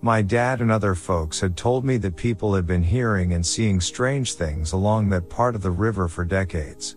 [0.00, 3.80] My dad and other folks had told me that people had been hearing and seeing
[3.80, 6.94] strange things along that part of the river for decades.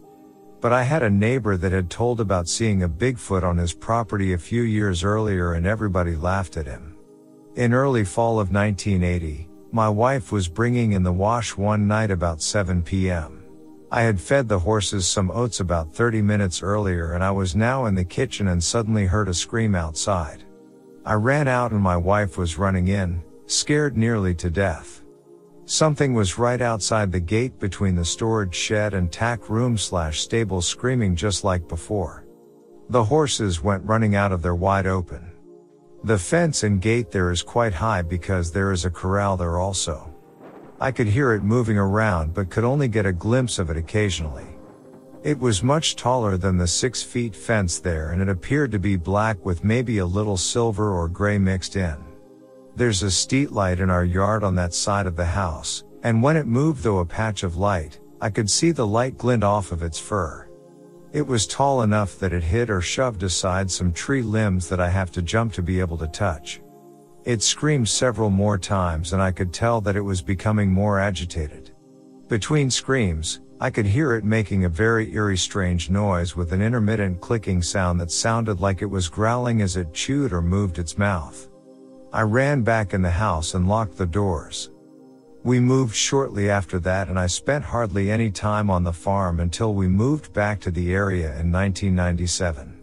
[0.66, 4.34] But I had a neighbor that had told about seeing a Bigfoot on his property
[4.34, 6.96] a few years earlier and everybody laughed at him.
[7.54, 12.42] In early fall of 1980, my wife was bringing in the wash one night about
[12.42, 13.44] 7 p.m.
[13.92, 17.86] I had fed the horses some oats about 30 minutes earlier and I was now
[17.86, 20.46] in the kitchen and suddenly heard a scream outside.
[21.06, 25.04] I ran out and my wife was running in, scared nearly to death.
[25.68, 30.62] Something was right outside the gate between the storage shed and tack room slash stable
[30.62, 32.28] screaming just like before.
[32.90, 35.32] The horses went running out of their wide open.
[36.04, 40.14] The fence and gate there is quite high because there is a corral there also.
[40.80, 44.46] I could hear it moving around but could only get a glimpse of it occasionally.
[45.24, 48.98] It was much taller than the six feet fence there and it appeared to be
[48.98, 52.05] black with maybe a little silver or gray mixed in.
[52.78, 56.36] There's a street light in our yard on that side of the house, and when
[56.36, 59.82] it moved though a patch of light, I could see the light glint off of
[59.82, 60.50] its fur.
[61.14, 64.90] It was tall enough that it hit or shoved aside some tree limbs that I
[64.90, 66.60] have to jump to be able to touch.
[67.24, 71.72] It screamed several more times and I could tell that it was becoming more agitated.
[72.28, 77.22] Between screams, I could hear it making a very eerie strange noise with an intermittent
[77.22, 81.48] clicking sound that sounded like it was growling as it chewed or moved its mouth.
[82.16, 84.70] I ran back in the house and locked the doors.
[85.44, 89.74] We moved shortly after that and I spent hardly any time on the farm until
[89.74, 92.82] we moved back to the area in 1997.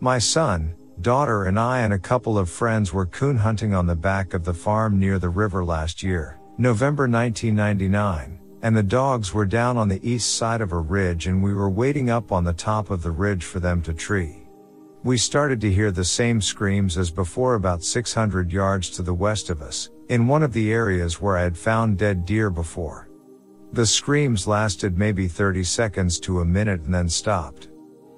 [0.00, 3.96] My son, daughter and I and a couple of friends were coon hunting on the
[3.96, 9.46] back of the farm near the river last year, November 1999 and the dogs were
[9.46, 12.52] down on the east side of a ridge and we were waiting up on the
[12.52, 14.45] top of the ridge for them to tree.
[15.06, 19.50] We started to hear the same screams as before about 600 yards to the west
[19.50, 23.08] of us, in one of the areas where I had found dead deer before.
[23.72, 27.68] The screams lasted maybe 30 seconds to a minute and then stopped.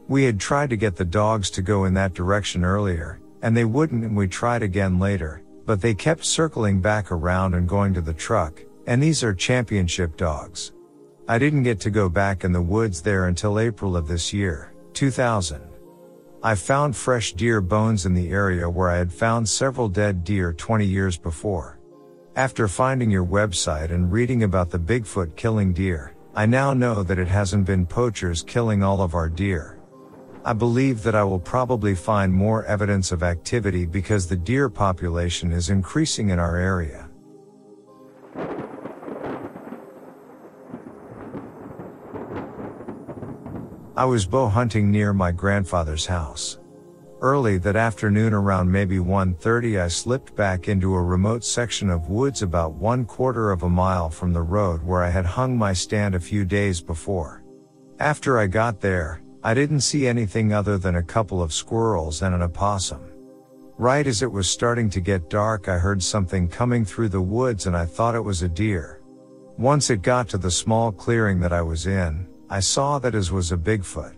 [0.08, 3.66] We had tried to get the dogs to go in that direction earlier, and they
[3.66, 8.00] wouldn't and we tried again later, but they kept circling back around and going to
[8.00, 10.72] the truck, and these are championship dogs.
[11.28, 14.72] I didn't get to go back in the woods there until April of this year,
[14.94, 15.67] 2000.
[16.40, 20.52] I found fresh deer bones in the area where I had found several dead deer
[20.52, 21.80] 20 years before.
[22.36, 27.18] After finding your website and reading about the Bigfoot killing deer, I now know that
[27.18, 29.80] it hasn't been poachers killing all of our deer.
[30.44, 35.50] I believe that I will probably find more evidence of activity because the deer population
[35.50, 37.10] is increasing in our area.
[43.98, 46.60] I was bow hunting near my grandfather's house.
[47.20, 52.42] Early that afternoon around maybe 1.30 I slipped back into a remote section of woods
[52.42, 56.14] about one quarter of a mile from the road where I had hung my stand
[56.14, 57.42] a few days before.
[57.98, 62.36] After I got there, I didn't see anything other than a couple of squirrels and
[62.36, 63.00] an opossum.
[63.78, 67.66] Right as it was starting to get dark I heard something coming through the woods
[67.66, 69.02] and I thought it was a deer.
[69.56, 73.30] Once it got to the small clearing that I was in, I saw that as
[73.30, 74.14] was a Bigfoot.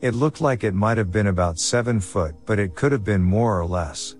[0.00, 3.22] It looked like it might have been about 7 foot, but it could have been
[3.22, 4.16] more or less.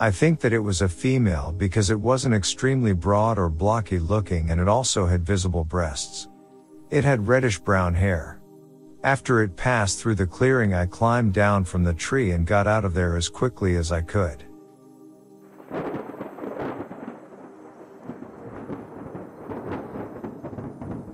[0.00, 4.50] I think that it was a female because it wasn't extremely broad or blocky looking
[4.50, 6.28] and it also had visible breasts.
[6.90, 8.40] It had reddish brown hair.
[9.04, 12.84] After it passed through the clearing I climbed down from the tree and got out
[12.84, 14.44] of there as quickly as I could.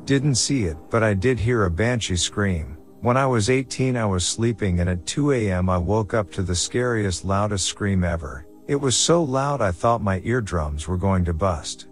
[0.05, 2.77] Didn't see it, but I did hear a banshee scream.
[3.01, 6.43] When I was 18 I was sleeping and at 2 am I woke up to
[6.43, 8.47] the scariest loudest scream ever.
[8.67, 11.89] It was so loud I thought my eardrums were going to bust.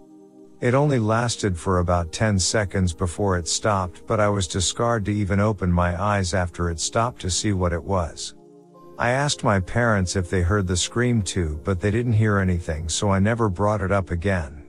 [0.61, 5.05] It only lasted for about 10 seconds before it stopped, but I was too scared
[5.05, 8.35] to even open my eyes after it stopped to see what it was.
[8.99, 12.89] I asked my parents if they heard the scream too, but they didn't hear anything,
[12.89, 14.63] so I never brought it up again.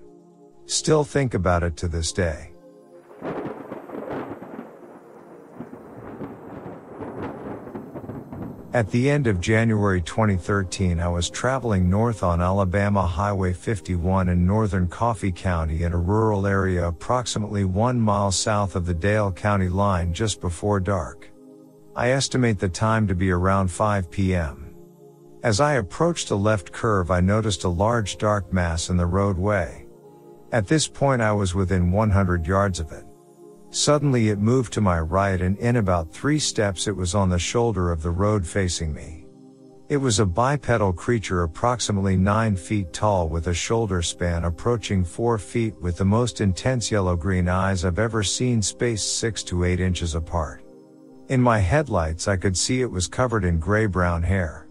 [0.64, 2.53] Still think about it to this day.
[8.74, 14.44] At the end of January 2013, I was traveling north on Alabama Highway 51 in
[14.44, 19.68] northern Coffee County in a rural area approximately one mile south of the Dale County
[19.68, 21.30] line just before dark.
[21.94, 24.74] I estimate the time to be around 5 p.m.
[25.44, 29.86] As I approached a left curve, I noticed a large dark mass in the roadway.
[30.50, 33.03] At this point, I was within 100 yards of it.
[33.74, 37.40] Suddenly it moved to my right and in about three steps it was on the
[37.40, 39.26] shoulder of the road facing me.
[39.88, 45.38] It was a bipedal creature approximately 9 feet tall with a shoulder span approaching 4
[45.38, 50.14] feet with the most intense yellow-green eyes I've ever seen spaced 6 to 8 inches
[50.14, 50.64] apart.
[51.26, 54.68] In my headlights I could see it was covered in gray-brown hair.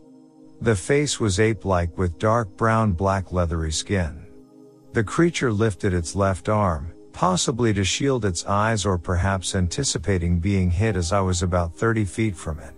[0.61, 4.25] The face was ape-like with dark brown black leathery skin.
[4.93, 10.69] The creature lifted its left arm, possibly to shield its eyes or perhaps anticipating being
[10.69, 12.73] hit as I was about 30 feet from it.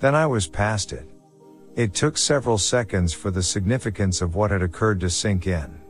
[0.00, 1.08] Then I was past it.
[1.76, 5.80] It took several seconds for the significance of what had occurred to sink in.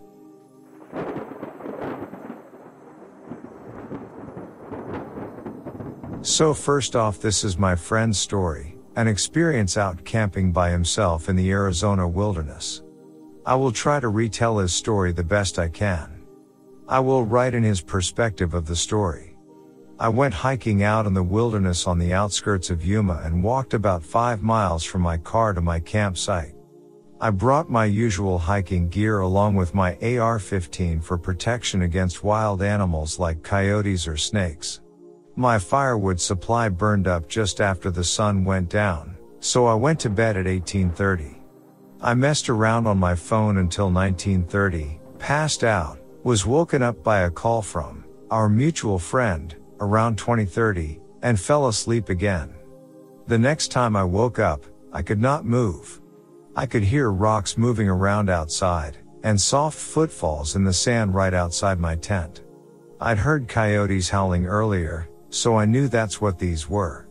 [6.22, 11.36] So first off this is my friend's story, an experience out camping by himself in
[11.36, 12.82] the Arizona wilderness.
[13.46, 16.19] I will try to retell his story the best I can.
[16.90, 19.36] I will write in his perspective of the story.
[20.00, 24.02] I went hiking out in the wilderness on the outskirts of Yuma and walked about
[24.02, 26.52] five miles from my car to my campsite.
[27.20, 33.20] I brought my usual hiking gear along with my AR-15 for protection against wild animals
[33.20, 34.80] like coyotes or snakes.
[35.36, 40.10] My firewood supply burned up just after the sun went down, so I went to
[40.10, 41.40] bed at 1830.
[42.00, 47.30] I messed around on my phone until 1930, passed out, was woken up by a
[47.30, 52.54] call from our mutual friend around 2030 and fell asleep again.
[53.26, 56.00] The next time I woke up, I could not move.
[56.54, 61.78] I could hear rocks moving around outside and soft footfalls in the sand right outside
[61.78, 62.42] my tent.
[63.00, 67.08] I'd heard coyotes howling earlier, so I knew that's what these were.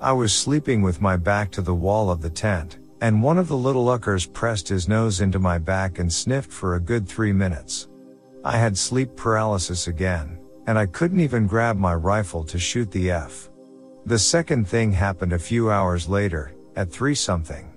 [0.00, 3.48] I was sleeping with my back to the wall of the tent, and one of
[3.48, 7.32] the little uckers pressed his nose into my back and sniffed for a good three
[7.32, 7.88] minutes.
[8.46, 10.38] I had sleep paralysis again,
[10.68, 13.50] and I couldn't even grab my rifle to shoot the F.
[14.04, 17.72] The second thing happened a few hours later, at 3 something.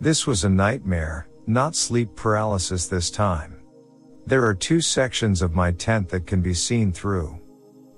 [0.00, 3.62] This was a nightmare, not sleep paralysis this time.
[4.26, 7.40] There are two sections of my tent that can be seen through.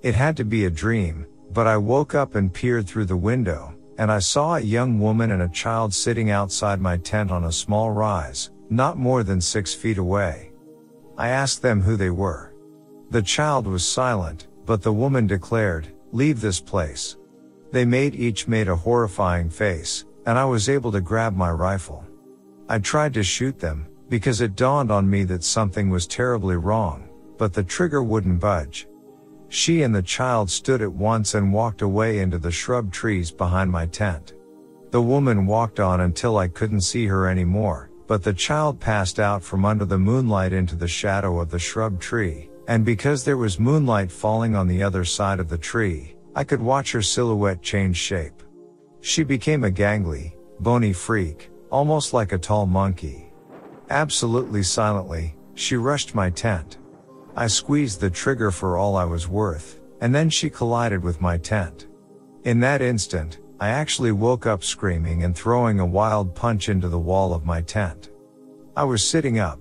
[0.03, 3.75] It had to be a dream, but I woke up and peered through the window,
[3.99, 7.51] and I saw a young woman and a child sitting outside my tent on a
[7.51, 10.53] small rise, not more than six feet away.
[11.17, 12.55] I asked them who they were.
[13.11, 17.17] The child was silent, but the woman declared, leave this place.
[17.71, 22.05] They made each made a horrifying face, and I was able to grab my rifle.
[22.69, 27.09] I tried to shoot them, because it dawned on me that something was terribly wrong,
[27.39, 28.89] but the trigger wouldn't budge.
[29.49, 33.71] She and the child stood at once and walked away into the shrub trees behind
[33.71, 34.35] my tent.
[34.91, 39.43] The woman walked on until I couldn't see her anymore, but the child passed out
[39.43, 43.59] from under the moonlight into the shadow of the shrub tree, and because there was
[43.59, 47.97] moonlight falling on the other side of the tree, I could watch her silhouette change
[47.97, 48.43] shape.
[49.01, 53.33] She became a gangly, bony freak, almost like a tall monkey.
[53.91, 56.79] Absolutely silently, she rushed my tent.
[57.37, 61.37] I squeezed the trigger for all I was worth, and then she collided with my
[61.37, 61.87] tent.
[62.45, 66.99] In that instant, I actually woke up screaming and throwing a wild punch into the
[66.99, 68.11] wall of my tent.
[68.77, 69.61] I was sitting up.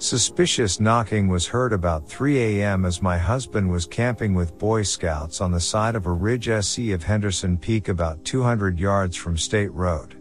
[0.00, 2.84] Suspicious knocking was heard about 3 a.m.
[2.84, 6.92] as my husband was camping with Boy Scouts on the side of a ridge SE
[6.92, 10.16] of Henderson Peak about 200 yards from State Road.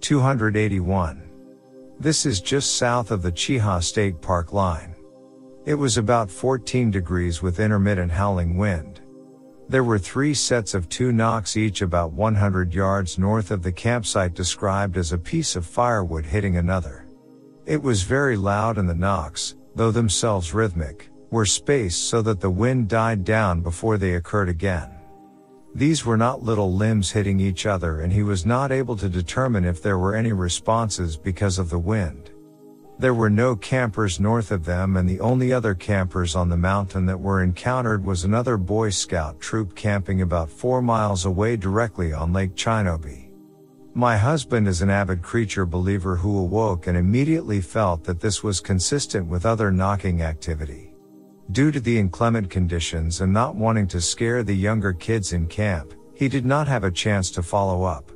[0.00, 1.22] 281.
[1.98, 4.95] This is just south of the Cheaha State Park line.
[5.66, 9.00] It was about 14 degrees with intermittent howling wind.
[9.68, 14.32] There were three sets of two knocks each about 100 yards north of the campsite
[14.32, 17.08] described as a piece of firewood hitting another.
[17.66, 22.48] It was very loud and the knocks, though themselves rhythmic, were spaced so that the
[22.48, 24.92] wind died down before they occurred again.
[25.74, 29.64] These were not little limbs hitting each other and he was not able to determine
[29.64, 32.30] if there were any responses because of the wind.
[32.98, 37.04] There were no campers north of them and the only other campers on the mountain
[37.06, 42.32] that were encountered was another Boy Scout troop camping about four miles away directly on
[42.32, 43.28] Lake Chinnabee.
[43.92, 48.60] My husband is an avid creature believer who awoke and immediately felt that this was
[48.60, 50.94] consistent with other knocking activity.
[51.52, 55.92] Due to the inclement conditions and not wanting to scare the younger kids in camp,
[56.14, 58.10] he did not have a chance to follow up.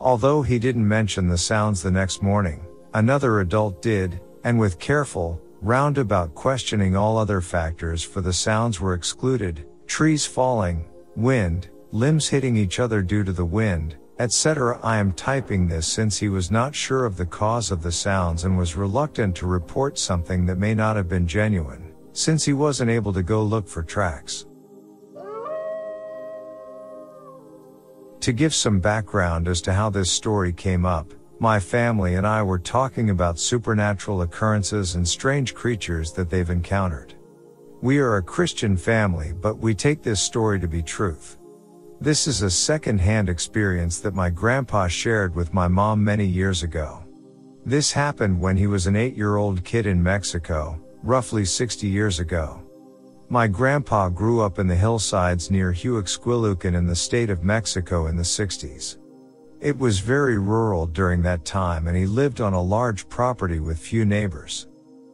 [0.00, 2.65] Although he didn't mention the sounds the next morning,
[2.96, 8.94] another adult did, and with careful, roundabout questioning all other factors for the sounds were
[8.94, 14.80] excluded, trees falling, wind, limbs hitting each other due to the wind, etc.
[14.82, 18.44] I am typing this since he was not sure of the cause of the sounds
[18.44, 22.90] and was reluctant to report something that may not have been genuine, since he wasn't
[22.90, 24.46] able to go look for tracks.
[28.20, 32.42] To give some background as to how this story came up, my family and I
[32.42, 37.14] were talking about supernatural occurrences and strange creatures that they've encountered.
[37.82, 41.38] We are a Christian family, but we take this story to be truth.
[42.00, 47.02] This is a second-hand experience that my grandpa shared with my mom many years ago.
[47.66, 52.62] This happened when he was an eight-year-old kid in Mexico, roughly 60 years ago.
[53.28, 58.16] My grandpa grew up in the hillsides near Huixquilucan in the state of Mexico in
[58.16, 58.98] the 60s.
[59.60, 63.78] It was very rural during that time and he lived on a large property with
[63.78, 64.68] few neighbors.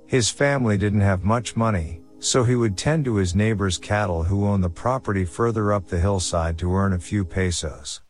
[0.06, 4.46] His family didn't have much money, so he would tend to his neighbor's cattle who
[4.46, 8.00] owned the property further up the hillside to earn a few pesos.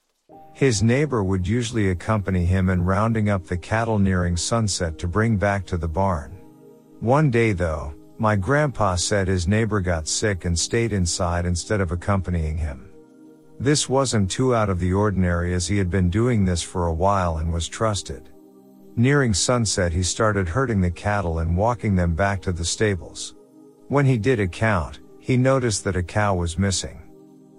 [0.55, 5.37] His neighbor would usually accompany him in rounding up the cattle nearing sunset to bring
[5.37, 6.37] back to the barn.
[7.01, 11.93] One day though, my grandpa said his neighbor got sick and stayed inside instead of
[11.93, 12.92] accompanying him.
[13.63, 16.93] This wasn't too out of the ordinary as he had been doing this for a
[16.93, 18.29] while and was trusted.
[18.97, 23.37] Nearing sunset he started herding the cattle and walking them back to the stables.
[23.87, 27.03] When he did account, he noticed that a cow was missing.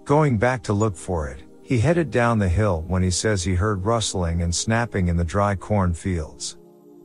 [0.04, 3.56] Going back to look for it, he headed down the hill when he says he
[3.56, 6.58] heard rustling and snapping in the dry corn fields.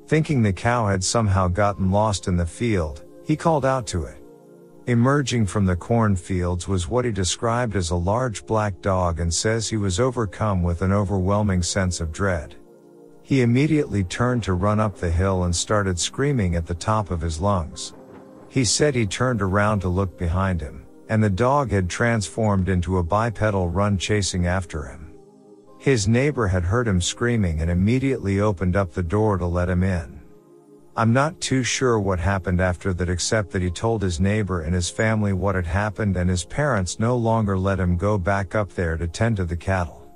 [0.09, 4.18] Thinking the cow had somehow gotten lost in the field, he called out to it.
[4.89, 9.69] Emerging from the cornfields was what he described as a large black dog and says
[9.69, 12.55] he was overcome with an overwhelming sense of dread.
[13.23, 17.21] He immediately turned to run up the hill and started screaming at the top of
[17.21, 17.93] his lungs.
[18.49, 22.97] He said he turned around to look behind him, and the dog had transformed into
[22.97, 25.13] a bipedal run chasing after him.
[25.79, 29.83] His neighbor had heard him screaming and immediately opened up the door to let him
[29.83, 30.18] in.
[30.99, 34.75] I'm not too sure what happened after that except that he told his neighbor and
[34.75, 38.73] his family what had happened and his parents no longer let him go back up
[38.73, 40.11] there to tend to the cattle.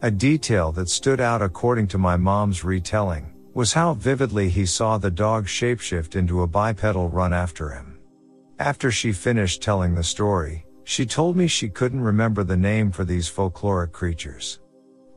[0.00, 4.96] A detail that stood out according to my mom's retelling was how vividly he saw
[4.96, 7.98] the dog shapeshift into a bipedal run after him.
[8.58, 13.04] After she finished telling the story, she told me she couldn't remember the name for
[13.04, 14.60] these folkloric creatures.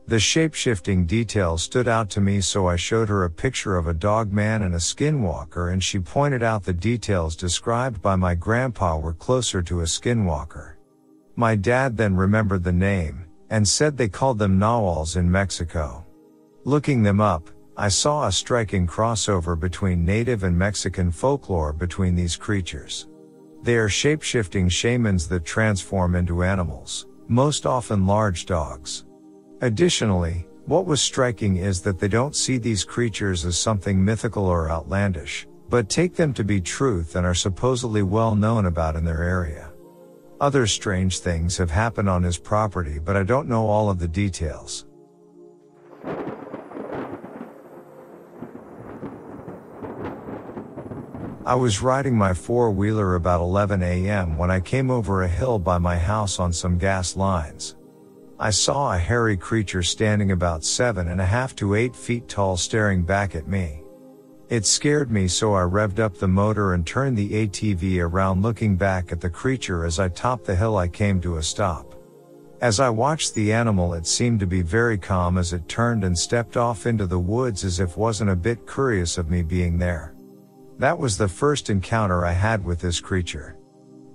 [0.08, 3.94] The shapeshifting detail stood out to me so I showed her a picture of a
[3.94, 8.98] dog man and a skinwalker and she pointed out the details described by my grandpa
[8.98, 10.74] were closer to a skinwalker.
[11.34, 16.06] My dad then remembered the name, and said they called them Nahuals in Mexico.
[16.62, 22.36] Looking them up, I saw a striking crossover between native and Mexican folklore between these
[22.36, 23.08] creatures.
[23.62, 29.05] They are shapeshifting shamans that transform into animals, most often large dogs.
[29.62, 34.70] Additionally, what was striking is that they don't see these creatures as something mythical or
[34.70, 39.22] outlandish, but take them to be truth and are supposedly well known about in their
[39.22, 39.72] area.
[40.42, 44.08] Other strange things have happened on his property but I don't know all of the
[44.08, 44.84] details.
[51.46, 54.36] I was riding my four wheeler about 11 a.m.
[54.36, 57.76] when I came over a hill by my house on some gas lines.
[58.38, 62.58] I saw a hairy creature standing about seven and a half to eight feet tall
[62.58, 63.82] staring back at me.
[64.50, 68.76] It scared me so I revved up the motor and turned the ATV around looking
[68.76, 71.94] back at the creature as I topped the hill I came to a stop.
[72.60, 76.16] As I watched the animal it seemed to be very calm as it turned and
[76.16, 80.14] stepped off into the woods as if wasn't a bit curious of me being there.
[80.78, 83.56] That was the first encounter I had with this creature.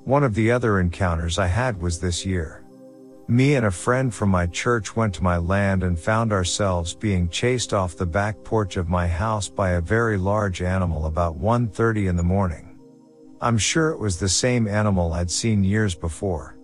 [0.03, 2.60] One of the other encounters I had was this year.
[3.31, 7.29] Me and a friend from my church went to my land and found ourselves being
[7.29, 12.09] chased off the back porch of my house by a very large animal about 1.30
[12.09, 12.77] in the morning.
[13.39, 16.57] I'm sure it was the same animal I'd seen years before.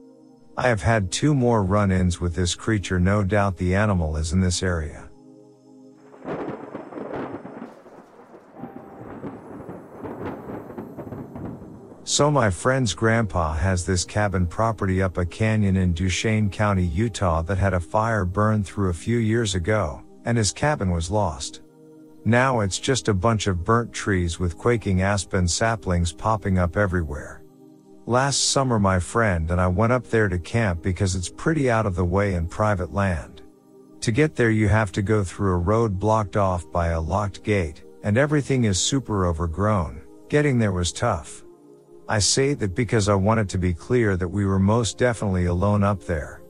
[0.58, 4.42] I have had two more run-ins with this creature no doubt the animal is in
[4.42, 5.07] this area.
[12.10, 17.42] So my friend's grandpa has this cabin property up a canyon in Duchesne County, Utah
[17.42, 21.64] that had a fire burn through a few years ago, and his cabin was lost.
[22.24, 27.44] Now it's just a bunch of burnt trees with quaking aspen saplings popping up everywhere.
[28.06, 31.86] Last summer my friend and I went up there to camp because it's pretty out
[31.86, 33.42] of the way and private land.
[34.00, 37.44] To get there you have to go through a road blocked off by a locked
[37.44, 40.02] gate, and everything is super overgrown.
[40.30, 41.44] Getting there was tough.
[42.10, 45.84] I say that because I wanted to be clear that we were most definitely alone
[45.84, 46.42] up there.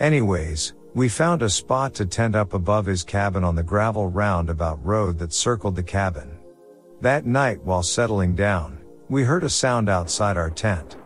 [0.00, 4.84] Anyways, we found a spot to tent up above his cabin on the gravel roundabout
[4.84, 6.38] road that circled the cabin.
[7.02, 8.78] That night while settling down,
[9.08, 10.96] we heard a sound outside our tent.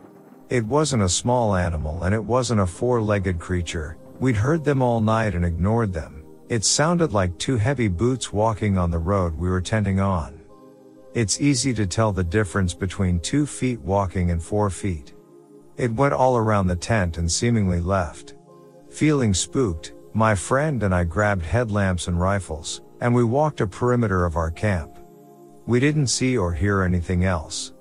[0.48, 3.98] It wasn't a small animal and it wasn't a four-legged creature.
[4.18, 6.24] We'd heard them all night and ignored them.
[6.48, 10.39] It sounded like two heavy boots walking on the road we were tenting on.
[11.12, 15.12] It's easy to tell the difference between two feet walking and four feet.
[15.76, 18.34] It went all around the tent and seemingly left.
[18.90, 24.24] Feeling spooked, my friend and I grabbed headlamps and rifles, and we walked a perimeter
[24.24, 24.98] of our camp.
[25.66, 27.72] We didn't see or hear anything else.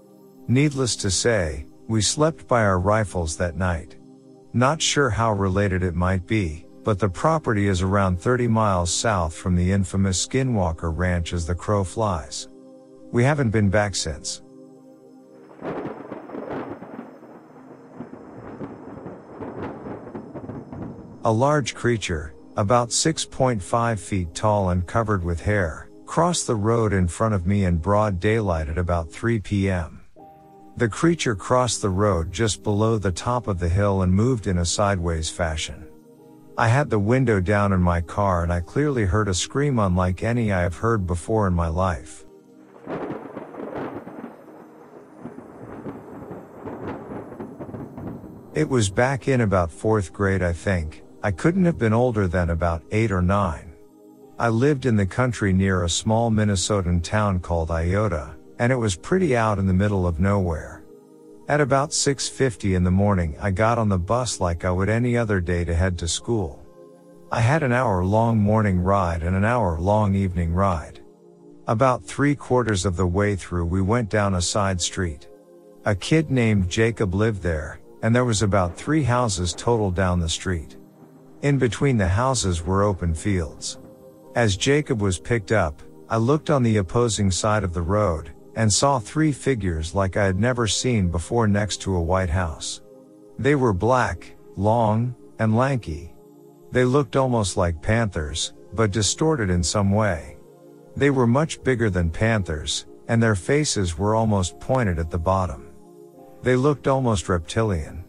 [0.48, 3.98] Needless to say, we slept by our rifles that night.
[4.54, 9.36] Not sure how related it might be, but the property is around 30 miles south
[9.36, 12.48] from the infamous Skinwalker Ranch as the crow flies.
[13.12, 14.43] We haven't been back since.
[21.26, 27.07] A large creature, about 6.5 feet tall and covered with hair, crossed the road in
[27.07, 30.01] front of me in broad daylight at about 3 p.m.
[30.78, 34.60] The creature crossed the road just below the top of the hill and moved in
[34.60, 35.88] a sideways fashion.
[36.60, 40.22] I had the window down in my car and I clearly heard a scream unlike
[40.22, 42.26] any I have heard before in my life.
[48.56, 51.04] It was back in about fourth grade, I think.
[51.24, 53.74] I couldn't have been older than about eight or nine.
[54.38, 58.96] I lived in the country near a small Minnesotan town called Iota, and it was
[58.96, 60.84] pretty out in the middle of nowhere.
[61.48, 65.16] At about 6.50 in the morning, I got on the bus like I would any
[65.16, 66.62] other day to head to school.
[67.32, 70.99] I had an hour long morning ride and an hour long evening ride.
[71.70, 75.30] About three quarters of the way through, we went down a side street.
[75.86, 80.28] A kid named Jacob lived there, and there was about three houses total down the
[80.28, 80.78] street.
[81.43, 83.78] In between the houses were open fields.
[84.34, 88.74] As Jacob was picked up, I looked on the opposing side of the road, and
[88.74, 92.82] saw three figures like I had never seen before next to a white house.
[93.38, 96.15] They were black, long, and lanky.
[96.72, 100.39] They looked almost like panthers, but distorted in some way.
[100.96, 105.70] They were much bigger than panthers, and their faces were almost pointed at the bottom.
[106.42, 108.04] They looked almost reptilian.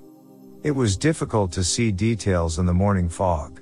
[0.62, 3.60] It was difficult to see details in the morning fog.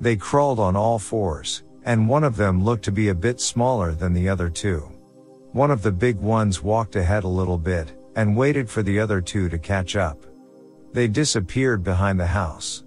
[0.00, 3.92] They crawled on all fours, and one of them looked to be a bit smaller
[3.92, 4.90] than the other two.
[5.52, 9.20] One of the big ones walked ahead a little bit, and waited for the other
[9.20, 10.26] two to catch up.
[10.92, 12.84] They disappeared behind the house.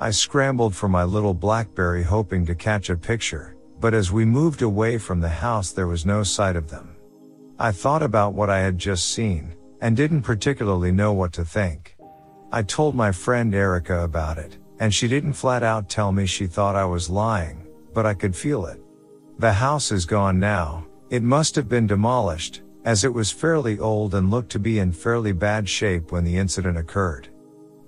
[0.00, 3.51] I scrambled for my little Blackberry hoping to catch a picture,
[3.82, 6.94] but as we moved away from the house there was no sight of them.
[7.58, 11.96] I thought about what I had just seen, and didn't particularly know what to think.
[12.52, 16.46] I told my friend Erica about it, and she didn't flat out tell me she
[16.46, 18.80] thought I was lying, but I could feel it.
[19.40, 24.14] The house is gone now, it must have been demolished, as it was fairly old
[24.14, 27.30] and looked to be in fairly bad shape when the incident occurred.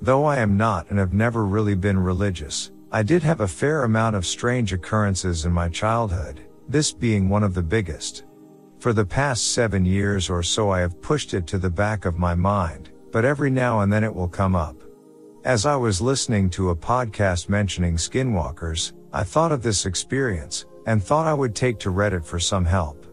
[0.02, 3.82] Though I am not and have never really been religious, I did have a fair
[3.82, 8.22] amount of strange occurrences in my childhood, this being one of the biggest.
[8.78, 12.20] For the past seven years or so I have pushed it to the back of
[12.20, 14.80] my mind, but every now and then it will come up.
[15.42, 21.02] As I was listening to a podcast mentioning skinwalkers, I thought of this experience, and
[21.02, 23.06] thought I would take to Reddit for some help.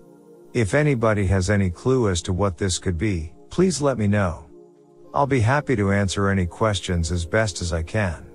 [0.54, 4.46] If anybody has any clue as to what this could be, please let me know.
[5.12, 8.28] I'll be happy to answer any questions as best as I can.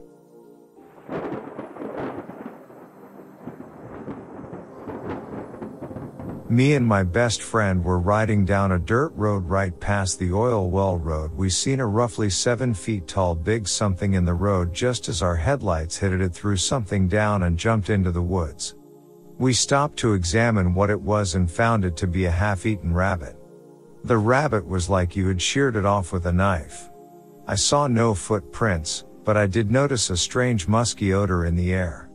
[6.49, 10.71] Me and my best friend were riding down a dirt road right past the oil
[10.71, 11.33] well road.
[11.33, 15.35] We seen a roughly seven feet tall big something in the road just as our
[15.35, 18.77] headlights hit it threw something down and jumped into the woods.
[19.39, 23.37] We stopped to examine what it was and found it to be a half-eaten rabbit.
[24.05, 26.91] The rabbit was like you had sheared it off with a knife.
[27.49, 32.06] I saw no footprints, but I did notice a strange musky odor in the air.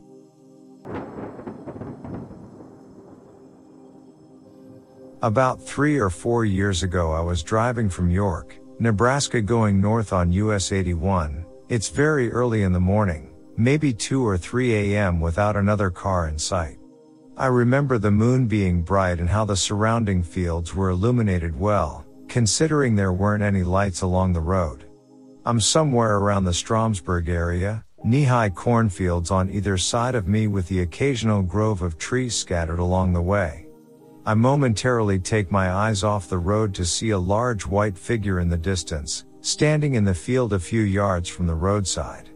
[5.24, 10.32] About three or four years ago, I was driving from York, Nebraska going north on
[10.32, 11.46] US 81.
[11.70, 15.20] It's very early in the morning, maybe 2 or 3 a.m.
[15.20, 16.80] without another car in sight.
[17.38, 22.96] I remember the moon being bright and how the surrounding fields were illuminated well, considering
[22.96, 24.86] there weren't any lights along the road.
[25.46, 30.80] I'm somewhere around the Stromsburg area, knee-high cornfields on either side of me with the
[30.80, 33.68] occasional grove of trees scattered along the way.
[34.24, 38.50] I momentarily take my eyes off the road to see a large white figure in
[38.50, 42.30] the distance, standing in the field a few yards from the roadside.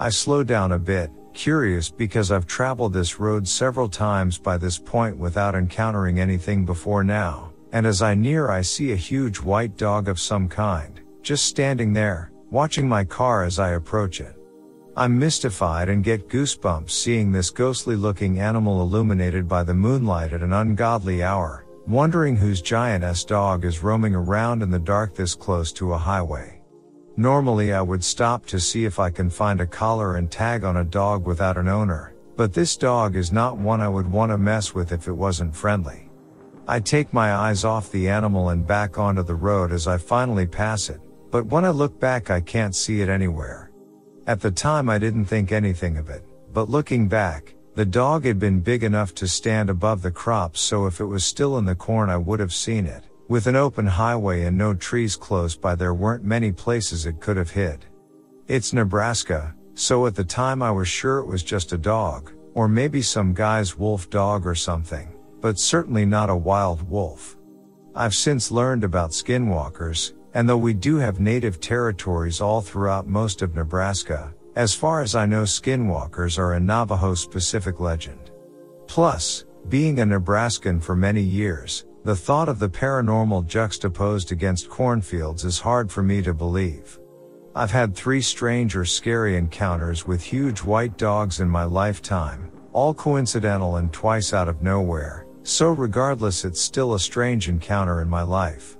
[0.00, 4.76] I slow down a bit, curious because I've traveled this road several times by this
[4.76, 9.76] point without encountering anything before now, and as I near I see a huge white
[9.76, 14.39] dog of some kind, just standing there, watching my car as I approach it.
[15.00, 20.42] I'm mystified and get goosebumps seeing this ghostly looking animal illuminated by the moonlight at
[20.42, 25.34] an ungodly hour, wondering whose giant S dog is roaming around in the dark this
[25.34, 26.60] close to a highway.
[27.16, 30.76] Normally I would stop to see if I can find a collar and tag on
[30.76, 34.36] a dog without an owner, but this dog is not one I would want to
[34.36, 36.10] mess with if it wasn't friendly.
[36.68, 40.46] I take my eyes off the animal and back onto the road as I finally
[40.46, 43.69] pass it, but when I look back I can't see it anywhere.
[44.26, 48.38] At the time I didn't think anything of it, but looking back, the dog had
[48.38, 51.74] been big enough to stand above the crops so if it was still in the
[51.74, 53.04] corn I would have seen it.
[53.28, 57.36] With an open highway and no trees close by there weren't many places it could
[57.36, 57.86] have hid.
[58.48, 62.68] It's Nebraska, so at the time I was sure it was just a dog, or
[62.68, 67.36] maybe some guy's wolf dog or something, but certainly not a wild wolf.
[67.94, 73.42] I've since learned about skinwalkers, and though we do have native territories all throughout most
[73.42, 78.30] of Nebraska, as far as I know skinwalkers are a Navajo specific legend.
[78.86, 85.44] Plus, being a Nebraskan for many years, the thought of the paranormal juxtaposed against cornfields
[85.44, 86.98] is hard for me to believe.
[87.54, 92.94] I've had three strange or scary encounters with huge white dogs in my lifetime, all
[92.94, 98.22] coincidental and twice out of nowhere, so regardless it's still a strange encounter in my
[98.22, 98.78] life.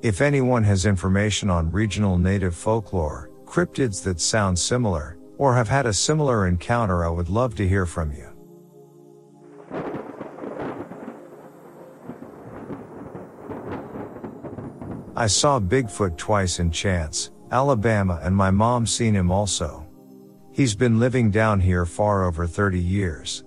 [0.00, 5.86] If anyone has information on regional native folklore, cryptids that sound similar, or have had
[5.86, 8.28] a similar encounter, I would love to hear from you.
[15.16, 19.84] I saw Bigfoot twice in Chance, Alabama, and my mom seen him also.
[20.52, 23.42] He's been living down here far over 30 years.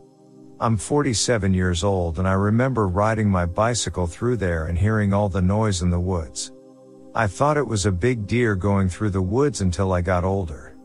[0.64, 5.28] I'm 47 years old and I remember riding my bicycle through there and hearing all
[5.28, 6.52] the noise in the woods.
[7.16, 10.78] I thought it was a big deer going through the woods until I got older.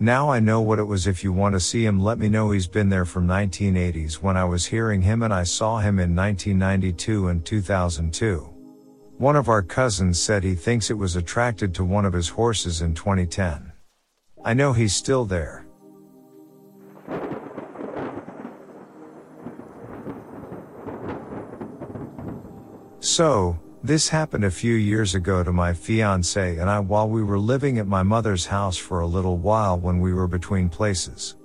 [0.00, 2.50] Now I know what it was if you want to see him let me know
[2.50, 6.16] he's been there from 1980s when I was hearing him and I saw him in
[6.16, 8.38] 1992 and 2002.
[9.18, 12.80] One of our cousins said he thinks it was attracted to one of his horses
[12.80, 13.70] in 2010.
[14.42, 15.66] I know he's still there.
[23.00, 27.38] So, this happened a few years ago to my fiance and I while we were
[27.38, 31.36] living at my mother's house for a little while when we were between places.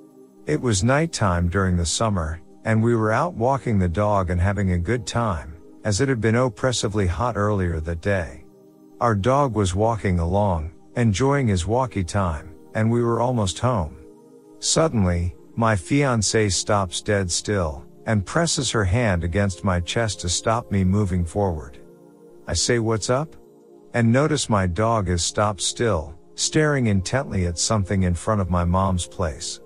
[0.45, 4.74] It was nighttime during the summer, and we were out walking the dog and having
[4.74, 8.43] a good time, as it had been oppressively hot earlier that day.
[8.99, 13.95] Our dog was walking along, enjoying his walkie time, and we were almost home.
[14.60, 20.72] Suddenly, my fiance stops dead still, and presses her hand against my chest to stop
[20.72, 21.80] me moving forward.
[22.47, 23.36] I say what's up?
[23.93, 28.64] And notice my dog has stopped still, staring intently at something in front of my
[28.66, 29.62] mom's place.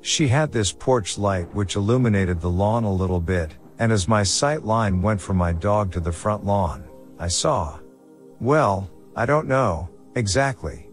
[0.00, 4.22] She had this porch light which illuminated the lawn a little bit, and as my
[4.22, 6.84] sight line went from my dog to the front lawn,
[7.18, 7.78] I saw.
[8.40, 10.88] Well, I don't know, exactly.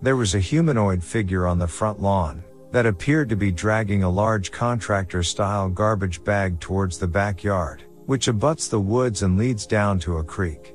[0.00, 4.10] There was a humanoid figure on the front lawn, that appeared to be dragging a
[4.10, 9.98] large contractor style garbage bag towards the backyard, which abuts the woods and leads down
[9.98, 10.74] to a creek.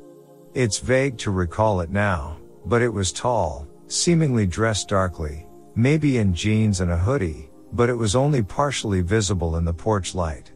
[0.54, 6.34] It's vague to recall it now, but it was tall, seemingly dressed darkly, maybe in
[6.34, 10.52] jeans and a hoodie, but it was only partially visible in the porch light.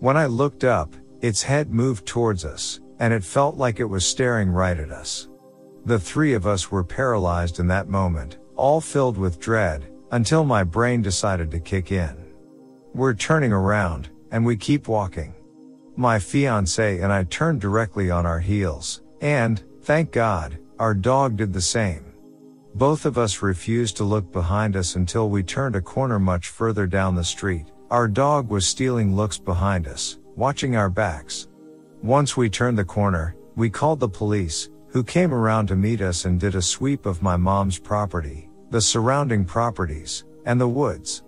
[0.00, 4.06] When I looked up, its head moved towards us, and it felt like it was
[4.06, 5.28] staring right at us.
[5.86, 10.62] The three of us were paralyzed in that moment, all filled with dread, until my
[10.62, 12.14] brain decided to kick in.
[12.94, 15.34] We're turning around, and we keep walking.
[15.96, 21.52] My fiance and I turned directly on our heels, and, thank God, our dog did
[21.52, 22.12] the same.
[22.76, 26.86] Both of us refused to look behind us until we turned a corner much further
[26.86, 27.66] down the street.
[27.90, 31.48] Our dog was stealing looks behind us, watching our backs.
[32.04, 36.24] Once we turned the corner, we called the police, who came around to meet us
[36.24, 41.22] and did a sweep of my mom's property, the surrounding properties, and the woods.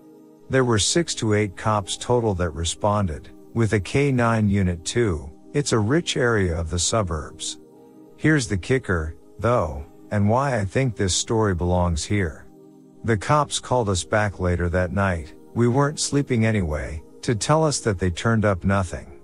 [0.51, 5.31] There were six to eight cops total that responded, with a K9 unit too.
[5.53, 7.61] It's a rich area of the suburbs.
[8.17, 12.47] Here's the kicker, though, and why I think this story belongs here.
[13.05, 17.79] The cops called us back later that night, we weren't sleeping anyway, to tell us
[17.79, 19.21] that they turned up nothing.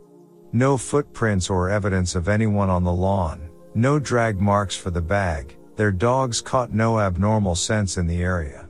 [0.52, 5.56] No footprints or evidence of anyone on the lawn, no drag marks for the bag,
[5.76, 8.68] their dogs caught no abnormal scents in the area.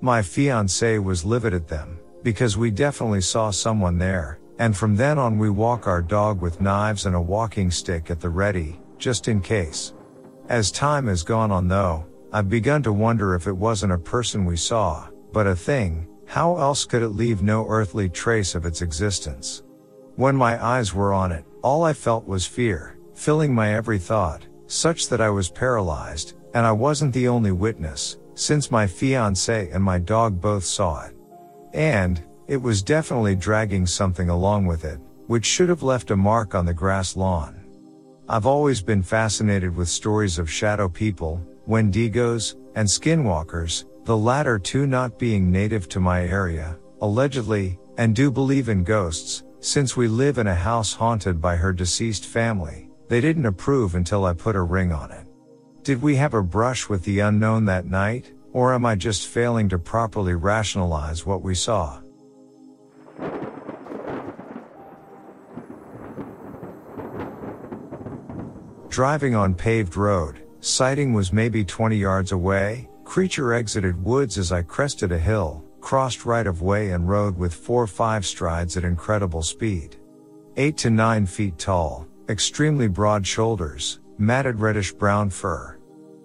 [0.00, 5.18] My fiance was livid at them, because we definitely saw someone there, and from then
[5.18, 9.28] on we walk our dog with knives and a walking stick at the ready, just
[9.28, 9.92] in case.
[10.48, 14.44] As time has gone on though, I've begun to wonder if it wasn't a person
[14.44, 18.82] we saw, but a thing, how else could it leave no earthly trace of its
[18.82, 19.62] existence?
[20.16, 24.46] When my eyes were on it, all I felt was fear, filling my every thought,
[24.66, 29.82] such that I was paralyzed, and I wasn't the only witness, since my fiance and
[29.82, 31.14] my dog both saw it.
[31.72, 36.54] And, it was definitely dragging something along with it, which should have left a mark
[36.54, 37.64] on the grass lawn.
[38.28, 44.86] I've always been fascinated with stories of shadow people, Wendigos, and skinwalkers, the latter two
[44.86, 50.38] not being native to my area, allegedly, and do believe in ghosts, since we live
[50.38, 52.85] in a house haunted by her deceased family.
[53.08, 55.26] They didn't approve until I put a ring on it.
[55.84, 59.68] Did we have a brush with the unknown that night, or am I just failing
[59.68, 62.00] to properly rationalize what we saw?
[68.88, 74.62] Driving on paved road, sighting was maybe 20 yards away, creature exited woods as I
[74.62, 79.96] crested a hill, crossed right of way and road with 4-5 strides at incredible speed.
[80.56, 85.78] 8 to 9 feet tall, extremely broad shoulders, matted reddish brown fur.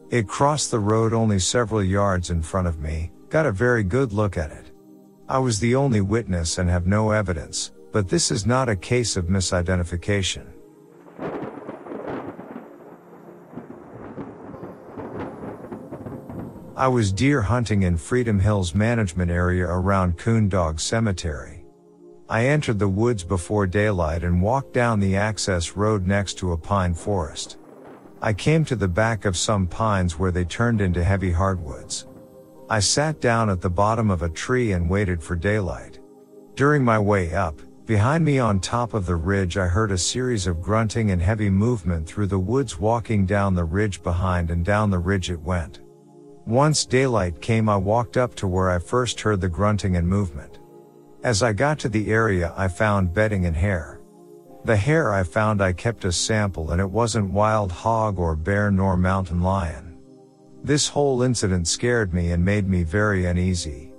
[0.10, 4.12] It crossed the road only several yards in front of me, got a very good
[4.12, 4.72] look at it.
[5.30, 9.16] I was the only witness and have no evidence, but this is not a case
[9.16, 10.48] of misidentification.
[16.76, 21.61] I was deer hunting in Freedom Hills management area around Coon Dog Cemetery.
[22.32, 26.58] I entered the woods before daylight and walked down the access road next to a
[26.58, 27.58] pine forest.
[28.22, 32.08] I came to the back of some pines where they turned into heavy hardwoods.
[32.70, 36.00] I sat down at the bottom of a tree and waited for daylight.
[36.56, 40.48] During my way up, behind me on top of the ridge I heard a series
[40.48, 44.90] of grunting and heavy movement through the woods walking down the ridge behind and down
[44.90, 45.82] the ridge it went.
[46.46, 50.51] Once daylight came I walked up to where I first heard the grunting and movement.
[51.24, 54.02] As I got to the area I found bedding and hair.
[54.66, 58.72] The hair I found I kept a sample and it wasn't wild hog or bear
[58.72, 60.00] nor mountain lion.
[60.64, 63.94] This whole incident scared me and made me very uneasy.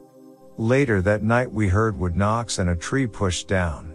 [0.57, 3.95] Later that night we heard wood knocks and a tree pushed down.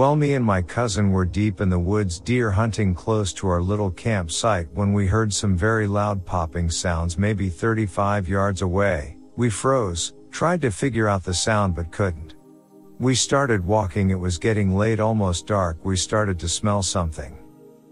[0.00, 3.60] Well, me and my cousin were deep in the woods deer hunting close to our
[3.60, 9.18] little campsite when we heard some very loud popping sounds maybe 35 yards away.
[9.36, 12.34] We froze, tried to figure out the sound but couldn't.
[12.98, 17.36] We started walking, it was getting late, almost dark, we started to smell something.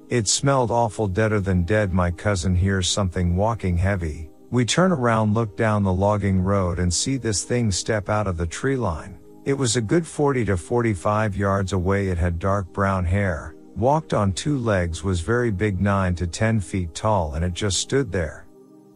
[0.08, 1.92] It smelled awful deader than dead.
[1.92, 4.30] My cousin hears something walking heavy.
[4.50, 8.38] We turn around, look down the logging road and see this thing step out of
[8.38, 9.17] the tree line.
[9.48, 12.08] It was a good 40 to 45 yards away.
[12.08, 16.60] It had dark brown hair, walked on two legs, was very big 9 to 10
[16.60, 18.46] feet tall, and it just stood there.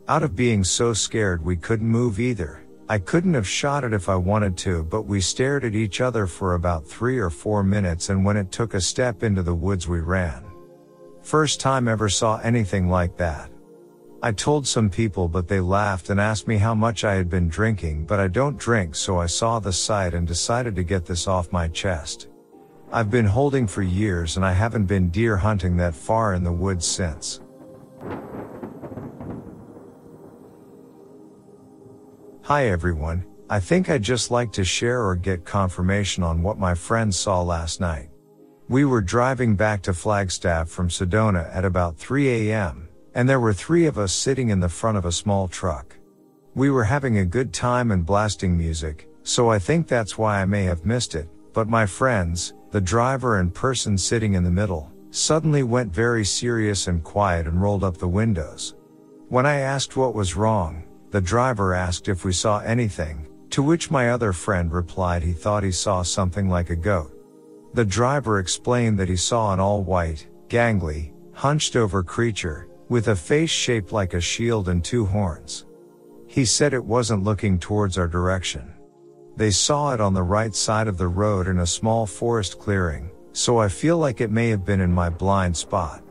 [0.09, 2.67] Out of being so scared we couldn't move either.
[2.87, 6.27] I couldn't have shot it if I wanted to, but we stared at each other
[6.27, 9.89] for about three or four minutes and when it took a step into the woods
[9.89, 10.45] we ran.
[11.23, 13.51] First time ever saw anything like that.
[14.25, 17.49] I told some people but they laughed and asked me how much I had been
[17.49, 21.27] drinking but I don't drink so I saw the sight and decided to get this
[21.27, 22.29] off my chest.
[22.93, 26.53] I've been holding for years and I haven't been deer hunting that far in the
[26.53, 27.41] woods since.
[32.43, 36.75] Hi everyone, I think I'd just like to share or get confirmation on what my
[36.77, 38.11] friends saw last night.
[38.68, 43.53] We were driving back to Flagstaff from Sedona at about 3 a.m., and there were
[43.53, 45.97] three of us sitting in the front of a small truck.
[46.55, 50.45] We were having a good time and blasting music, so I think that's why I
[50.45, 54.91] may have missed it, but my friends, the driver and person sitting in the middle,
[55.11, 58.75] suddenly went very serious and quiet and rolled up the windows.
[59.29, 63.91] When I asked what was wrong, the driver asked if we saw anything, to which
[63.91, 67.13] my other friend replied he thought he saw something like a goat.
[67.75, 73.16] The driver explained that he saw an all white, gangly, hunched over creature, with a
[73.16, 75.64] face shaped like a shield and two horns.
[76.26, 78.70] He said it wasn't looking towards our direction.
[79.34, 83.11] They saw it on the right side of the road in a small forest clearing,
[83.32, 86.03] so I feel like it may have been in my blind spot.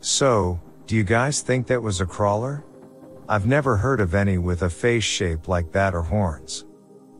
[0.00, 2.64] So, do you guys think that was a crawler?
[3.28, 6.64] I've never heard of any with a face shape like that or horns.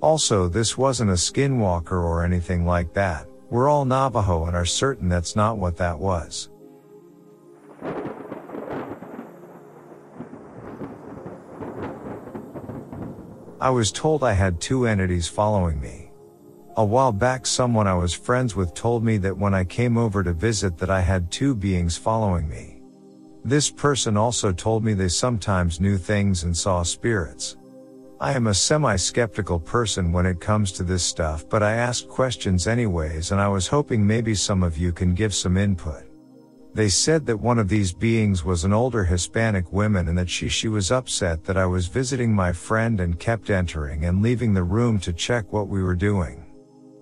[0.00, 3.28] Also, this wasn't a skinwalker or anything like that.
[3.48, 6.48] We're all Navajo and are certain that's not what that was.
[13.64, 16.10] I was told I had two entities following me.
[16.76, 20.22] A while back someone I was friends with told me that when I came over
[20.22, 22.82] to visit that I had two beings following me.
[23.42, 27.56] This person also told me they sometimes knew things and saw spirits.
[28.20, 32.66] I am a semi-skeptical person when it comes to this stuff but I ask questions
[32.66, 36.04] anyways and I was hoping maybe some of you can give some input.
[36.74, 40.48] They said that one of these beings was an older Hispanic woman and that she,
[40.48, 44.64] she was upset that I was visiting my friend and kept entering and leaving the
[44.64, 46.44] room to check what we were doing.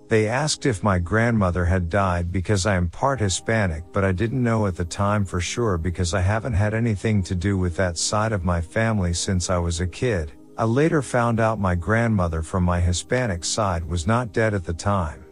[0.09, 4.43] They asked if my grandmother had died because I am part Hispanic but I didn't
[4.43, 7.97] know at the time for sure because I haven't had anything to do with that
[7.97, 10.33] side of my family since I was a kid.
[10.55, 14.73] I later found out my grandmother from my Hispanic side was not dead at the
[14.73, 15.22] time.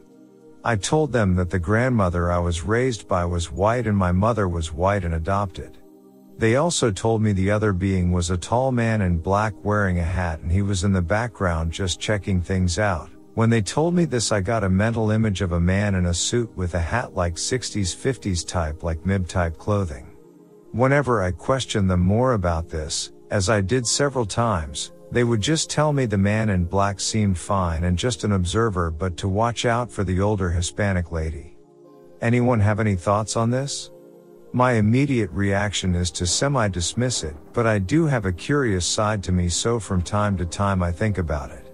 [0.63, 4.47] I told them that the grandmother I was raised by was white and my mother
[4.47, 5.79] was white and adopted.
[6.37, 10.03] They also told me the other being was a tall man in black wearing a
[10.03, 13.09] hat and he was in the background just checking things out.
[13.33, 16.13] When they told me this, I got a mental image of a man in a
[16.13, 20.15] suit with a hat like 60s 50s type like MIB type clothing.
[20.73, 25.69] Whenever I questioned them more about this, as I did several times, they would just
[25.69, 29.65] tell me the man in black seemed fine and just an observer but to watch
[29.65, 31.57] out for the older Hispanic lady.
[32.21, 33.91] Anyone have any thoughts on this?
[34.53, 39.31] My immediate reaction is to semi-dismiss it, but I do have a curious side to
[39.31, 41.73] me so from time to time I think about it.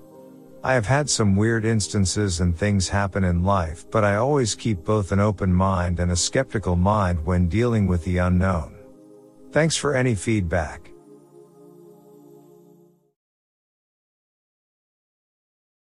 [0.63, 4.83] I have had some weird instances and things happen in life, but I always keep
[4.83, 8.75] both an open mind and a skeptical mind when dealing with the unknown.
[9.51, 10.91] Thanks for any feedback.